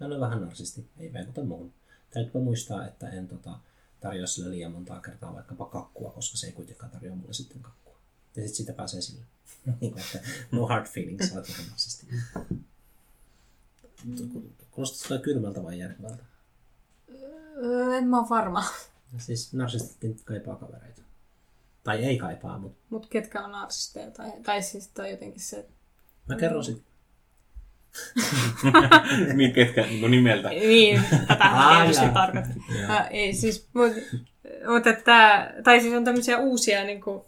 [0.00, 1.72] hän on vähän narsisti, ei vaikuta muuhun.
[2.10, 3.58] Täytyy muistaa, että en tota,
[4.00, 7.98] tarjoa sille liian montaa kertaa vaikkapa kakkua, koska se ei kuitenkaan tarjoa mulle sitten kakkua.
[8.36, 9.24] Ja sitten siitä pääsee sille.
[9.80, 10.18] niin että
[10.52, 11.46] no hard feelings, sä oot
[14.70, 16.24] Kuulostaa sitä kylmältä vai järkevältä?
[17.56, 18.64] Öö, en mä ole varma.
[19.18, 21.02] Siis narsistitkin kaipaa kavereita.
[21.84, 24.10] Tai ei kaipaa, mutta Mutta ketkä on narsisteja?
[24.10, 25.66] Tai, tai siis toi jotenkin se...
[26.28, 26.84] mä kerron sitten.
[29.34, 30.48] niin ketkä niin nimeltä.
[30.48, 32.54] Niin, tätä Ah, tietysti tarkoitan.
[32.80, 32.90] Joo.
[32.90, 34.00] Äh, ei siis, mutta
[34.68, 37.24] mut, että, tai siis on tämmöisiä uusia niin kuin,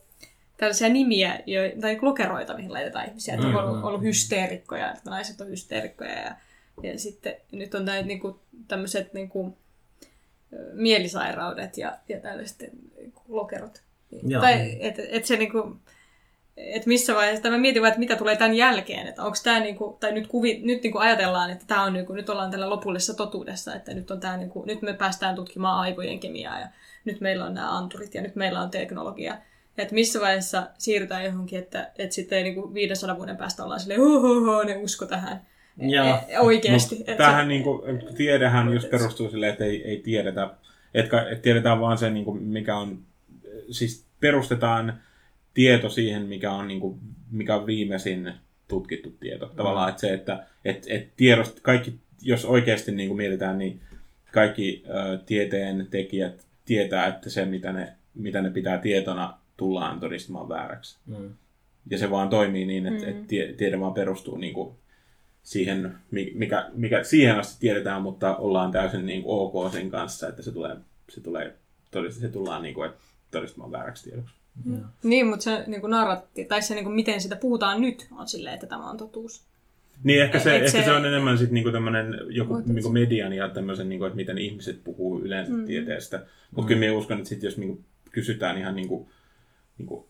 [0.57, 3.35] tällaisia nimiä, jo, tai niin lokeroita, mihin laitetaan ihmisiä.
[3.35, 6.13] Että on Mm, ollut, ollut hysteerikkoja, että naiset on hysteerikkoja.
[6.19, 6.37] Ja,
[6.83, 8.35] ja sitten nyt on näitä niin kuin,
[8.69, 9.57] tämmöiset niin kuin,
[10.73, 12.59] mielisairaudet ja, ja tällaiset
[12.97, 13.83] niin kuin lokerot.
[14.23, 14.41] Joo.
[14.41, 15.81] Tai että et se niin kuin,
[16.57, 19.61] että missä vaiheessa, tai mä mietin vaan, että mitä tulee tämän jälkeen, että onko tämä,
[19.61, 23.15] niinku, tai nyt, kuvi, nyt niinku ajatellaan, että tämä on, niinku, nyt ollaan tällä lopullisessa
[23.15, 26.69] totuudessa, että nyt, on tää, niinku, nyt me päästään tutkimaan aivojen kemiaa, ja
[27.05, 29.39] nyt meillä on nämä anturit, ja nyt meillä on teknologia.
[29.77, 34.01] Ja että missä vaiheessa siirrytään johonkin, että, että sitten niinku 500 vuoden päästä ollaan silleen,
[34.01, 35.43] huhuhu, ne usko tähän.
[35.79, 36.19] Joo.
[36.29, 36.97] E- oikeasti.
[36.97, 37.83] Mut Et tämähän se- niinku,
[38.17, 40.51] tiedehän just perustuu silleen, että ei, ei tiedetä,
[40.95, 42.99] että et tiedetään vaan se, niinku, mikä on,
[43.71, 45.01] siis perustetaan
[45.55, 46.99] tieto siihen, mikä on, niinku,
[47.31, 48.33] mikä on viimeisin
[48.69, 49.47] tutkittu tieto.
[49.47, 53.81] Tavallaan, että se, että et, et tiedost, kaikki, jos oikeasti niinku mietitään, niin
[54.33, 60.49] kaikki ö, tieteen tekijät tietää, että se, mitä ne, mitä ne pitää tietona, tullaan todistamaan
[60.49, 60.99] vääräksi.
[61.07, 61.31] Mm.
[61.91, 63.11] Ja se vaan toimii niin, että, Mm.
[63.11, 64.75] että tie- tiede vaan perustuu niin kuin
[65.43, 70.29] siihen, mi- mikä, mikä siihen asti tiedetään, mutta ollaan täysin niin kuin ok sen kanssa,
[70.29, 70.77] että se tulee,
[71.11, 71.55] se tulee
[71.97, 73.01] todist- se tullaan niin kuin, että
[73.31, 74.35] todistamaan vääräksi tiedoksi.
[74.70, 74.79] Joo.
[75.03, 78.55] Niin, mutta se niin narratti, tai se, niin kuin, miten sitä puhutaan nyt, on silleen,
[78.55, 79.45] että tämä on totuus.
[80.05, 83.33] Niin ehkä se, Et ehkä se- se on enemmän sit niinku tämmönen joku niinku median
[83.33, 85.59] ja tämmöisen, niinku, että miten ihmiset puhuu yleensä Mm.
[85.59, 85.66] mm.
[85.66, 86.27] tieteestä.
[86.51, 87.81] Mutta kyllä minä uskon, että sit jos niinku
[88.12, 89.09] kysytään ihan niinku,
[89.79, 90.09] niinku,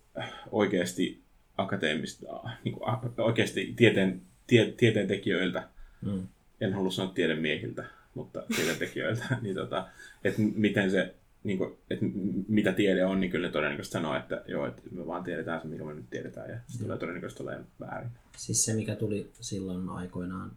[0.52, 1.22] oikeasti
[1.56, 2.26] akateemista,
[2.64, 2.80] niinku,
[3.18, 5.68] oikeasti tieteen, tie, tieteentekijöiltä,
[6.02, 6.26] Mm.
[6.60, 9.88] en halua sanoa tiedemiehiltä, mutta tieteentekijöiltä, niin tota,
[10.24, 11.14] että miten se,
[11.46, 12.04] niin kuin, että
[12.48, 15.68] mitä tiede on, niin kyllä ne todennäköisesti sanoo, että joo, että me vaan tiedetään se,
[15.68, 18.10] mikä me nyt tiedetään, ja se tulee todennäköisesti olemaan väärin.
[18.36, 20.52] Siis se, mikä tuli silloin aikoinaan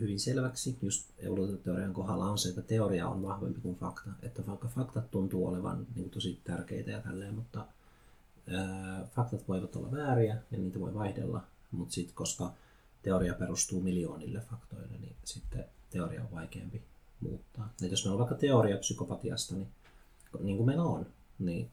[0.00, 4.10] hyvin selväksi just evoluutioteorian kohdalla on se, että teoria on vahvempi kuin fakta.
[4.22, 7.66] Että vaikka faktat tuntuu olevan niin tosi tärkeitä ja tälleen, mutta
[8.50, 12.52] ää, faktat voivat olla vääriä ja niitä voi vaihdella, mutta sitten koska
[13.02, 16.82] teoria perustuu miljoonille faktoille, niin sitten teoria on vaikeampi
[17.20, 17.72] muuttaa.
[17.82, 19.68] Et jos meillä on vaikka teoria psykopatiasta, niin
[20.40, 21.06] niin kuin meillä on,
[21.38, 21.70] niin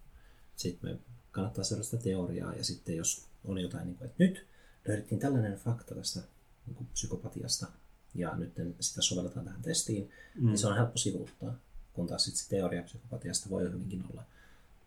[0.55, 0.97] sitten me
[1.31, 4.45] kannattaa seurata sitä teoriaa ja sitten jos on jotain, niin kuin, että nyt
[4.87, 6.19] löydettiin tällainen fakta tästä
[6.65, 7.67] niin kuin psykopatiasta
[8.15, 10.47] ja nyt sitä sovelletaan tähän testiin, mm.
[10.47, 11.53] niin se on helppo sivuuttaa,
[11.93, 14.23] kun taas sitten se teoria psykopatiasta voi hyvinkin olla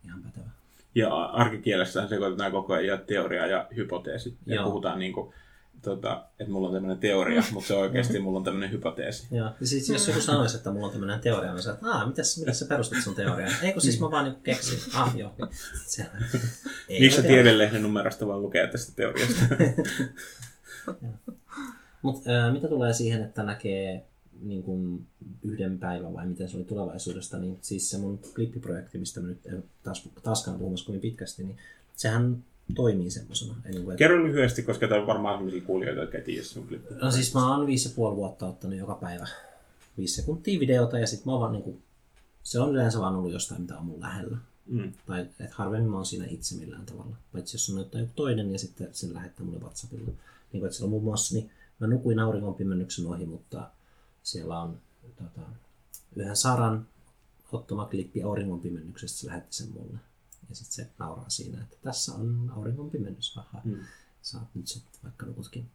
[0.05, 0.51] ihan pätevä.
[0.95, 4.37] Ja arkikielessä sekoitetaan koko ajan teoria ja hypoteesi.
[4.47, 4.65] Ja Joo.
[4.65, 5.35] puhutaan niin kuin,
[5.85, 9.27] tota, että mulla on tämmöinen teoria, mutta se oikeasti mulla on tämmöinen hypoteesi.
[9.31, 9.51] Joo.
[9.61, 12.39] Ja siis jos joku sanoisi, että mulla on tämmöinen teoria, niin sanoin, että aah, mitäs,
[12.39, 13.53] mitäs sä perustat sun teoriaan?
[13.63, 14.79] Ei kun siis mä vaan niin keksin.
[14.95, 15.35] Ah, joo.
[17.01, 19.45] Miksi sä tiedelehden numerosta vaan lukea tästä teoriasta?
[22.03, 24.05] Mutta ää, mitä tulee siihen, että näkee
[24.43, 25.07] niin kuin
[25.43, 29.47] yhden päivän vai miten se oli tulevaisuudesta, niin siis se mun klippiprojekti, mistä mä nyt
[29.47, 31.57] en taas, taaskaan puhumassa kovin pitkästi, niin
[31.97, 32.45] sehän
[32.75, 33.55] toimii semmoisena.
[33.65, 36.97] Että, Kerro lyhyesti, koska täällä on varmaan sellaisia kuulijoita, jotka ei tiedä sun klippiä.
[36.99, 39.27] no siis mä oon viisi ja puoli vuotta ottanut joka päivä
[39.99, 41.83] viisi sekuntia videota ja sitten mä oon vaan niin kuin,
[42.43, 44.37] se on yleensä vaan ollut jostain, mitä on mun lähellä.
[44.67, 44.93] Mm.
[45.07, 47.17] Tai että harvemmin mä oon siinä itse millään tavalla.
[47.33, 50.07] Paitsi jos on jotain joku toinen ja sitten sen lähettää mulle WhatsAppilla.
[50.07, 53.71] Niin kuin, että siellä on muun muassa, niin mä nukuin auringon pimennyksen ohi, mutta
[54.23, 54.79] siellä on
[55.17, 55.41] tota,
[56.17, 56.87] yhden Saran
[57.53, 59.99] ottama klippi auringon pimennyksestä, se lähetti sen mulle.
[60.49, 63.61] Ja sitten se nauraa siinä, että tässä on auringon pimennys, haha.
[63.65, 63.79] Mm.
[64.23, 65.71] Saat nyt sitten vaikka nukutkin.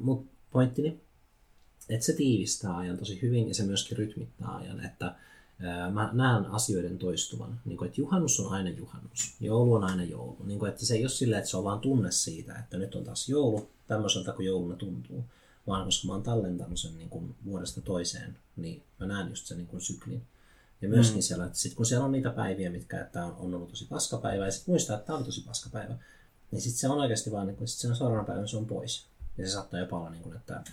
[0.00, 1.00] Mutta pointtini,
[1.88, 5.14] että se tiivistää ajan tosi hyvin ja se myöskin rytmittää ajan, että
[5.60, 7.60] ää, mä näen asioiden toistuvan.
[7.64, 10.36] Niin kuin, että juhannus on aina juhannus, joulu on aina joulu.
[10.44, 12.94] Niin kuin, että se ei ole silleen, että se on vaan tunne siitä, että nyt
[12.94, 15.24] on taas joulu, tämmöiseltä kuin jouluna tuntuu.
[15.66, 19.56] Vaan koska mä oon tallentanut sen niin kuin vuodesta toiseen, niin mä näen just sen
[19.56, 20.22] niin kuin syklin.
[20.82, 21.22] Ja myöskin mm.
[21.22, 24.44] siellä, että sit kun siellä on niitä päiviä, mitkä että on, on ollut tosi paskapäivä,
[24.44, 25.94] ja sitten muistaa, että tämä oli tosi paskapäivä,
[26.50, 29.06] niin sitten se on oikeasti vaan, niin kun, sit sen seuraavana päivänä se on pois.
[29.38, 30.64] Ja se saattaa jopa olla, niin kuin, että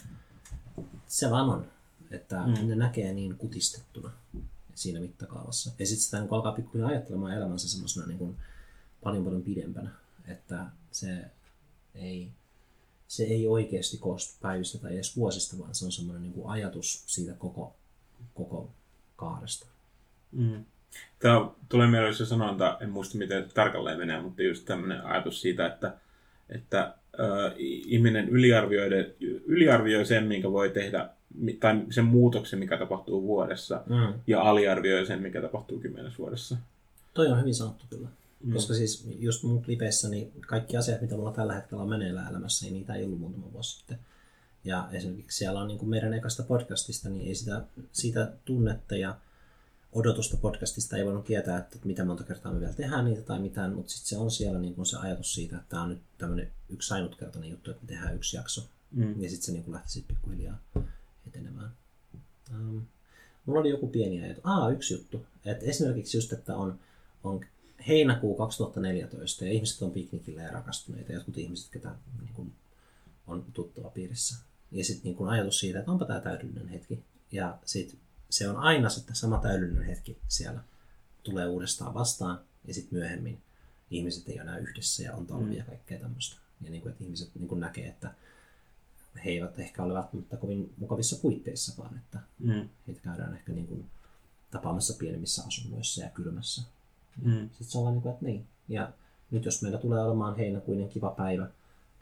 [1.08, 1.72] se vaan on.
[2.12, 2.68] Että mm.
[2.68, 4.12] ne näkee niin kutistettuna
[4.76, 5.72] siinä mittakaavassa.
[5.80, 8.38] Ja sitten sitä niin alkaa pikkuhiljaa ajattelemaan elämänsä semmoisena niin kuin
[9.04, 9.92] paljon paljon pidempänä.
[10.28, 11.26] Että se
[11.96, 12.32] ei,
[13.08, 17.34] se ei oikeasti koostu päivistä tai edes vuosista, vaan se on semmoinen niin ajatus siitä
[17.34, 17.76] koko,
[18.36, 18.70] koko
[19.16, 19.68] kaaresta.
[20.32, 20.66] Mm.
[21.20, 25.68] Tämä tulee mieleen se sanonta, en muista miten tarkalleen menee, mutta just tämmöinen ajatus siitä,
[25.68, 25.94] että,
[26.50, 26.80] että
[27.20, 29.16] äh, ihminen yliarvioi,
[29.46, 31.10] yliarvioi sen, minkä voi tehdä
[31.60, 34.14] tai sen muutoksen, mikä tapahtuu vuodessa, Mm.
[34.28, 36.58] ja aliarvioi sen, mikä tapahtuu kymmenessä vuodessa.
[37.14, 38.08] Toi on hyvin sanottu kyllä.
[38.44, 38.54] Mm.
[38.54, 42.66] Koska siis just mun klipeissä, niin kaikki asiat, mitä mulla tällä hetkellä on meneillään elämässä,
[42.66, 44.00] niin niitä ei ollut muutama vuosi sitten.
[44.64, 47.62] Ja esimerkiksi siellä on niin kuin meidän ekasta podcastista, niin ei sitä,
[47.92, 49.16] siitä tunnetta ja
[49.92, 53.74] odotusta podcastista ei voinut tietää, että mitä monta kertaa me vielä tehdään niitä tai mitään,
[53.74, 56.52] mutta sitten se on siellä niin kuin se ajatus siitä, että tämä on nyt tämmöinen
[56.70, 58.62] yksi ainutkertainen juttu, että me tehdään yksi jakso.
[58.92, 59.22] Mm.
[59.22, 60.60] Ja sitten se niin kuin lähti sitten pikkuhiljaa
[61.28, 61.72] etenemään.
[62.52, 62.82] Um,
[63.46, 64.46] mulla oli joku pieni ajatus.
[64.46, 65.26] Aa, yksi juttu.
[65.46, 66.80] Että esimerkiksi just, että on,
[67.24, 67.46] on
[67.88, 71.14] heinäkuu 2014 ja ihmiset on piknikillä ja rakastuneita.
[71.14, 72.54] Jotkut ihmiset, ketä niin kuin,
[73.28, 74.38] on tuttava piirissä.
[74.72, 77.04] Ja sitten niin ajatus siitä, että onpa tämä täydellinen hetki.
[77.32, 78.00] Ja sitten
[78.30, 80.64] se on aina se sama täydellinen hetki siellä
[81.24, 82.40] tulee uudestaan vastaan.
[82.66, 83.42] Ja sitten myöhemmin
[83.92, 86.36] ihmiset ei ole enää yhdessä ja on talvi ja kaikkea tämmöistä.
[86.62, 88.14] Ja niin kuin, että ihmiset niin kuin näkee, että
[89.26, 92.70] he eivät ehkä ole välttämättä kovin mukavissa puitteissa, vaan että Mm.
[92.88, 93.86] heitä käydään ehkä niin kuin
[94.52, 96.62] tapaamassa pienemmissä asunnoissa ja kylmässä.
[97.22, 97.50] Mm.
[97.50, 98.48] Sitten se on vaan niin kuin, että niin.
[98.68, 98.94] Ja
[99.32, 101.48] nyt jos meillä tulee olemaan heinäkuinen kiva päivä,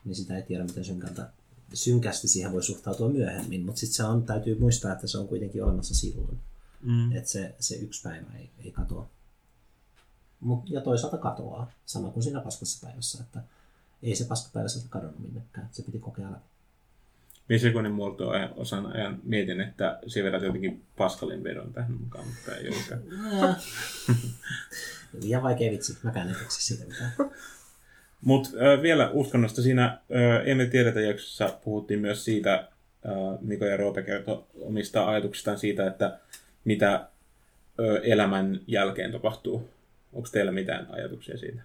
[0.06, 1.30] niin sitä ei tiedä, miten synkältä,
[1.74, 3.66] synkästi siihen voi suhtautua myöhemmin.
[3.66, 6.38] Mutta sitten se on, täytyy muistaa, että se on kuitenkin olemassa silloin.
[6.82, 7.12] Mm.
[7.12, 9.10] Että se, se yksi päivä ei, ei katoa.
[10.40, 13.44] Mut, ja toisaalta katoaa, sama kuin siinä paskassa päivässä, että
[14.04, 15.70] ei se paskapäivä sieltä kadonnut minnekään.
[15.72, 16.46] Se piti kokea läpi.
[17.50, 22.28] Viisi sekunnin muotoa ajan- osan ajan mietin, että siinä vedät jotenkin paskalin vedon tähän mukaan,
[22.28, 23.02] mutta ei olekaan.
[25.22, 27.12] Liian vaikea vitsi, mäkään en keksi siitä mitään.
[28.22, 30.00] Mutta äh, vielä uskonnosta siinä äh,
[30.46, 36.20] Emme tiedetä jaksossa puhuttiin myös siitä, äh, Miko ja Roope kertoi omista ajatuksistaan siitä, että
[36.64, 37.10] mitä äh,
[38.04, 39.70] elämän jälkeen tapahtuu.
[40.14, 41.62] Onko teillä mitään ajatuksia siitä?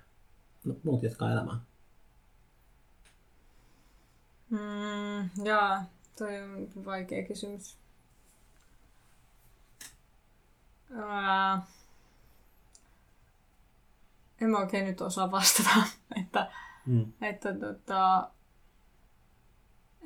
[0.64, 1.56] No, muut jatkaa elämää.
[4.50, 5.84] Mm, jaa,
[6.18, 7.76] toi on vaikea kysymys.
[10.94, 11.62] Ää,
[14.42, 15.70] en mä oikein nyt osaa vastata,
[16.20, 16.50] että,
[16.86, 17.12] Mm.
[17.20, 18.30] että tota,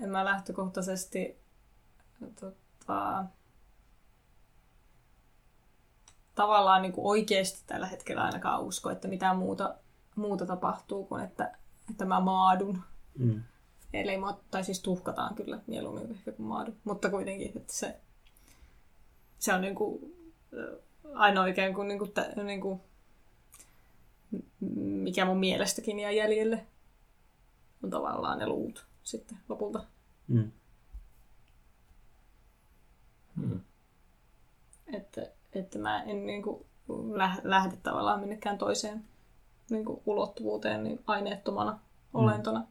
[0.03, 1.39] en mä lähtökohtaisesti
[2.41, 3.25] tota,
[6.35, 9.75] tavallaan niin kuin oikeasti tällä hetkellä ainakaan usko, että mitään muuta,
[10.17, 11.59] muuta tapahtuu kuin että,
[11.91, 12.83] että mä maadun.
[13.19, 13.43] Mm.
[13.93, 14.13] Eli
[14.51, 16.75] tai siis tuhkataan kyllä mieluummin ehkä kuin maadu.
[16.85, 18.01] Mutta kuitenkin, että se,
[19.39, 20.15] se on niinku,
[20.53, 20.81] ö,
[21.15, 22.81] ainoa ikään kuin, niinku, tä, niinku, m-
[24.75, 26.67] mikä mun mielestäkin jää jäljelle,
[27.83, 29.85] on tavallaan ne luut sitten lopulta.
[30.29, 30.51] Mm.
[33.37, 33.61] Hmm.
[34.93, 39.05] Että, että mä en niinku läh- lähde tavallaan minnekään toiseen
[39.71, 41.79] niinku ulottuvuuteen niin aineettomana
[42.15, 42.67] olentona.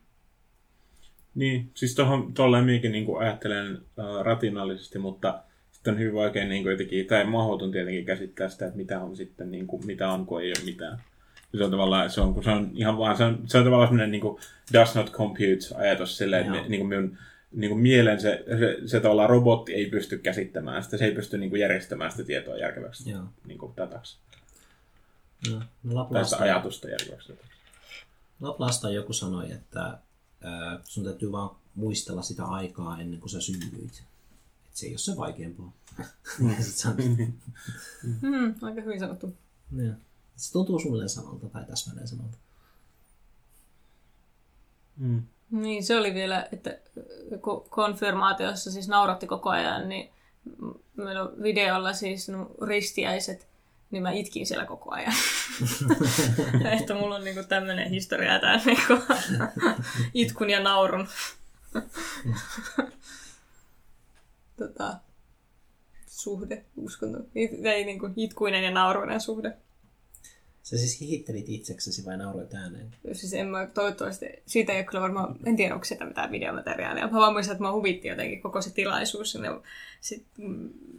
[1.35, 6.63] Niin, siis tohon, tolleen minäkin niin ajattelen äh, rationaalisesti, mutta sitten on hyvin vaikea niin
[6.63, 10.25] kuin jotenkin, tai mahdoton tietenkin käsittää sitä, että mitä on sitten, niin kuin, mitä on,
[10.25, 11.01] kun ei ole mitään.
[11.57, 13.89] Se on tavallaan, se on, kun se on ihan vaan, se on, se on tavallaan
[13.89, 14.39] sellainen niin kuin
[14.73, 17.17] does not compute ajatus silleen, että niin kuin minun
[17.51, 21.37] niin kuin mielen se, se, se tavallaan robotti ei pysty käsittämään sitä, se ei pysty
[21.37, 23.23] niin kuin järjestämään sitä tietoa järkeväksi Joo.
[23.45, 24.17] niin kuin dataksi.
[25.49, 27.51] No, no Tai Laplasta, ajatusta järkeväksi dataksi.
[28.41, 29.97] Laplasta joku sanoi, että
[30.43, 34.03] ää, sun täytyy vaan muistella sitä aikaa ennen kuin sä synnyit.
[34.65, 35.71] Et se ei ole se vaikeampaa.
[36.39, 36.95] On,
[38.21, 39.35] Hmm, aika hyvin sanottu.
[39.71, 39.95] niin.
[40.36, 42.38] Se tuntuu suunnilleen samalta tai täsmälleen samalta.
[44.97, 45.23] Mm.
[45.51, 46.77] Niin, se oli vielä, että
[47.33, 50.09] ko- konfirmaatiossa siis nauratti koko ajan, niin
[50.95, 53.47] meillä on videolla siis no, ristiäiset,
[53.91, 55.13] niin mä itkin siellä koko ajan.
[56.81, 58.93] että mulla on niinku tämmönen historia tää niinku
[60.13, 61.07] itkun ja naurun.
[64.57, 64.97] tota,
[66.07, 67.19] suhde, uskonto.
[67.36, 69.57] It- Ei niinku itkuinen ja nauruinen suhde.
[70.66, 72.95] Sä siis hihittelit itseksesi vai nauroit ääneen?
[73.13, 77.07] Siis en mä toivottavasti, siitä ei ole kyllä varmaan, en tiedä onko sitä mitään videomateriaalia.
[77.07, 79.36] Mä vaan muistan, että mä huvitti jotenkin koko se tilaisuus.
[79.36, 79.61] Ja
[80.01, 80.45] sitten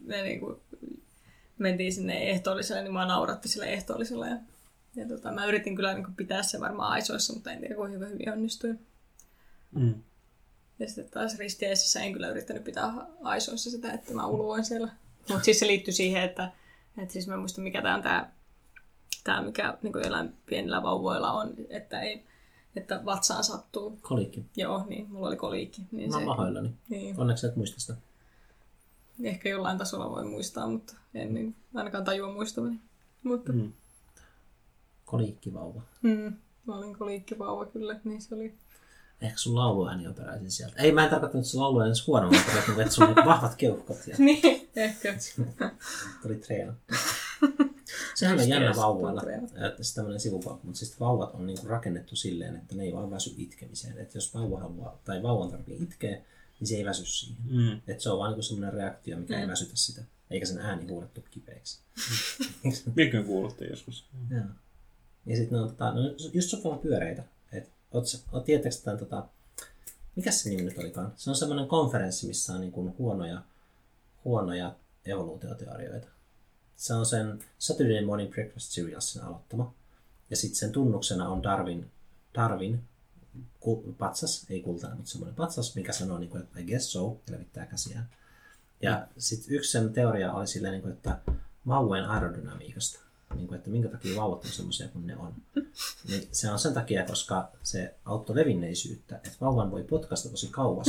[0.05, 0.61] me niinku
[1.59, 4.27] mentiin sinne ehtoolliselle, niin mä nauratti sille ehtoollisella.
[4.27, 4.37] Ja,
[4.97, 8.33] ja tota, mä yritin kyllä niinku pitää se varmaan aisoissa, mutta en tiedä kuinka hyvin
[8.33, 8.81] onnistuin.
[9.73, 9.95] Mm.
[10.79, 12.93] Ja sitten taas ristiäisessä en kyllä yrittänyt pitää
[13.23, 14.89] aisoissa sitä, että mä uluoin siellä.
[15.29, 16.51] Mutta siis se liittyy siihen, että,
[16.99, 18.36] että siis mä en muista mikä tämä on tämä,
[19.27, 22.25] tämä mikä niin jollain pienillä vauvoilla on, että, ei,
[22.77, 23.99] että vatsaan sattuu.
[24.03, 24.45] Kolikki.
[24.57, 25.83] Joo, niin mulla oli koliikki.
[25.93, 26.71] Niin Mä oon pahoillani.
[26.89, 27.95] niin, Onneksi et muista sitä.
[29.23, 32.81] ehkä jollain tasolla voi muistaa, mutta en niin, ainakaan tajua muistamani.
[33.23, 33.73] Mutta Mm.
[35.05, 35.81] Koliikkivauva.
[36.03, 38.55] mm, mä olin koliikkivauva kyllä, niin se oli
[39.21, 40.83] Ehkä sun lauluääni on peräisin sieltä.
[40.83, 44.07] Ei, mä en tarkoittanut, että sun lauluääni olisi huono, mutta että, että sun vahvat keuhkot
[44.07, 45.15] ja niin, ehkä.
[46.23, 46.95] tuli treenattu.
[48.15, 49.23] Sehän on jännä vauvoilla,
[49.67, 53.11] että se tämmöinen sivupalkka, mutta siis vauvat on niinku rakennettu silleen, että ne ei vaan
[53.11, 53.99] väsy itkemiseen.
[53.99, 56.23] Että jos vauva haluaa, tai vauvan tarvii itkeä,
[56.61, 57.37] niin se ei väsy siihen.
[57.45, 57.81] Mm.
[57.87, 60.03] Että se on vaan niinku semmoinen reaktio, mikä ei väsytä sitä.
[60.31, 61.81] Eikä sen ääni huudettu kipeäksi.
[62.97, 64.05] Minkä kuulutte joskus?
[64.31, 64.45] Joo.
[65.27, 66.01] Ja sitten on tota, no,
[66.33, 67.23] just sopivan pyöreitä.
[67.53, 69.29] Et, oot, oot tietääks tämän tota,
[70.17, 71.13] mikä se nimi nyt olikaan?
[71.17, 73.43] Se on semmoinen konferenssi, missä on niin kuin huonoja,
[74.25, 74.75] huonoja
[75.07, 76.09] evoluutioteorioita.
[76.77, 79.75] Se on sen Saturday Morning Breakfast Serialsin aloittama.
[80.31, 81.91] Ja sitten sen tunnuksena on Darwin,
[82.35, 82.83] Darwin
[83.61, 87.21] ku, patsas, ei kultainen, mutta semmoinen patsas, mikä sanoo, niin kuin, että I guess so,
[87.27, 88.09] ja levittää käsiään.
[88.83, 91.19] Ja sitten yksi sen teoria oli silleen, niin kuin, että
[91.67, 93.01] vauvojen aerodynamiikasta,
[93.35, 95.35] niin kuin, että minkä takia vauvat on semmoisia kuin ne on.
[96.09, 100.87] Niin se on sen takia, koska se auttoi levinneisyyttä, että vauvan voi potkasta tosi kauas.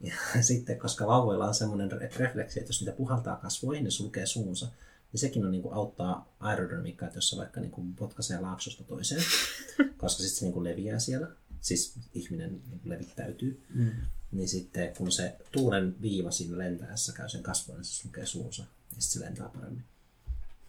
[0.00, 4.66] Ja sitten, koska vauvoilla on semmoinen refleksi, että jos niitä puhaltaa kasvoihin, ne sulkee suunsa,
[5.12, 8.84] niin sekin on, niin kuin, auttaa aerodynamiikkaa, että jos se vaikka niin kuin, potkaisee laaksosta
[8.84, 9.22] toiseen,
[9.96, 11.28] koska sitten se niin kuin, leviää siellä,
[11.60, 13.90] siis ihminen niin kuin, levittäytyy, mm.
[14.32, 18.62] niin sitten kun se tuulen viiva siinä lentäessä käy sen kasvoille, niin se sulkee suunsa,
[18.62, 19.84] ja sitten se lentää paremmin.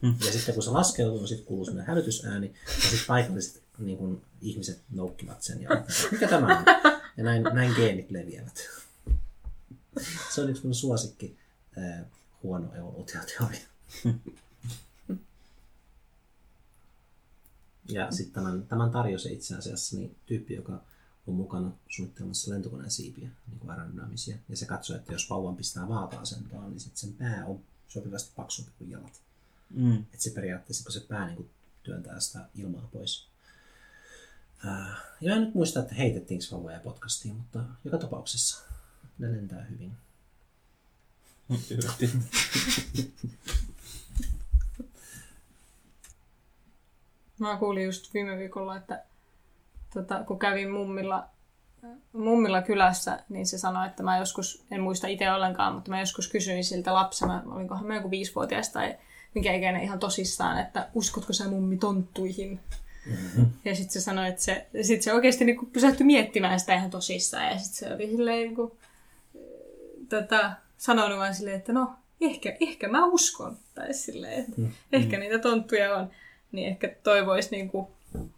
[0.02, 0.16] Mm.
[0.26, 4.22] Ja sitten kun se laskeutuu, niin sitten kuuluu sellainen hälytysääni, ja sitten paikalliset niin kuin,
[4.42, 5.70] ihmiset noukkivat sen, ja
[6.12, 6.66] mikä tämä on?
[7.18, 8.70] Ja näin, näin geenit leviävät.
[10.36, 11.38] Se on yksi mun suosikki
[11.78, 12.06] äh,
[12.44, 13.68] huono evoluutioteoria.
[17.90, 20.82] ja sitten tämän, tämän tarjosi itse asiassa niin tyyppi, joka
[21.28, 24.38] on mukana suunnittelemassa lentokoneen siipiä, niin kuin aerodynaamisia.
[24.50, 28.72] Ja se katsoo, että jos vauvan pistää vaata-asentoon, niin sitten sen pää on sopivasti paksumpi
[28.78, 29.22] kuin jalat.
[29.70, 29.98] Mm.
[29.98, 31.50] Että se periaatteessa, kun se pää niin kuin
[31.84, 33.28] työntää sitä ilmaa pois.
[34.68, 38.67] Äh, ja en nyt muista, että heitettiinkö vauvoja podcastiin, mutta joka tapauksessa
[39.20, 39.92] ne lentää hyvin.
[47.40, 49.04] Mä kuulin just viime viikolla, että
[49.94, 51.30] tota, kun kävin mummilla,
[52.14, 56.28] mummilla kylässä, niin se sanoi, että mä joskus, en muista itse ollenkaan, mutta mä joskus
[56.28, 58.98] kysyin siltä lapsena, olinkohan mä joku viisivuotias tai
[59.34, 62.60] mikä ikäinen ihan tosissaan, että uskotko sä mummi tonttuihin?
[63.06, 63.46] Mm-hmm.
[63.66, 67.46] Ja sitten se sanoi, että se, sit se oikeasti niinku pysähtyi miettimään sitä ihan tosissaan.
[67.46, 68.78] Ja sitten se oli silleen niinku,
[70.10, 73.58] tota, sanonut vaan silleen, että no, ehkä, ehkä mä uskon.
[73.76, 74.74] Tai silleen, että mm-hmm.
[74.92, 76.12] ehkä niitä tonttuja on.
[76.52, 77.92] Niin ehkä toivoisi niinku,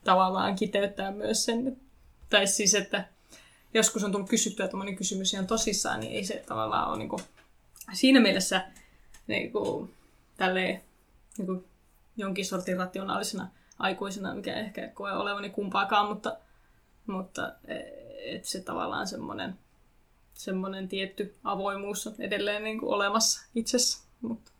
[0.04, 1.78] tavallaan kiteyttää myös sen.
[2.30, 3.06] Tai siis, että
[3.74, 7.20] joskus on tullut kysyttyä tuommoinen kysymys ihan tosissaan, niin ei se tavallaan ole niinku,
[7.94, 8.66] siinä mielessä
[9.28, 9.90] niinku,
[10.38, 10.82] tälleen,
[11.38, 11.66] niinku,
[12.18, 13.48] jonkin sortin rationaalisena
[13.80, 16.38] aikuisena, mikä ehkä koe olevani kumpaakaan, mutta,
[17.08, 19.56] mutta e- et se tavallaan semmoinen,
[20.40, 24.00] semmoinen tietty avoimuus on edelleen niin kuin olemassa itsessä.
[24.22, 24.52] Mutta.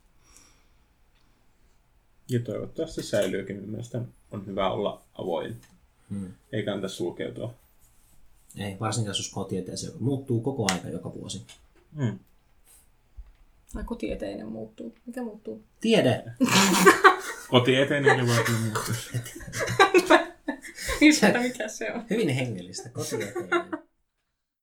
[2.30, 3.70] Ja toivottavasti säilyykin.
[3.70, 5.62] Mielestäni on hyvä olla avoin.
[6.10, 6.34] Hmm.
[6.52, 7.54] Ei kannata sulkeutua.
[8.58, 11.46] Ei, varsinkin jos kotieteeseen, joka muuttuu koko aika joka vuosi.
[11.96, 12.20] Hmm.
[13.74, 14.96] Tai kotieteinen muuttuu.
[15.06, 15.64] Mikä muuttuu?
[15.80, 16.24] Tiede!
[17.50, 18.96] Kotieteinen voi muuttua.
[21.02, 22.06] Mistä mikä se on?
[22.10, 23.89] Hyvin hengellistä, kotieteinen.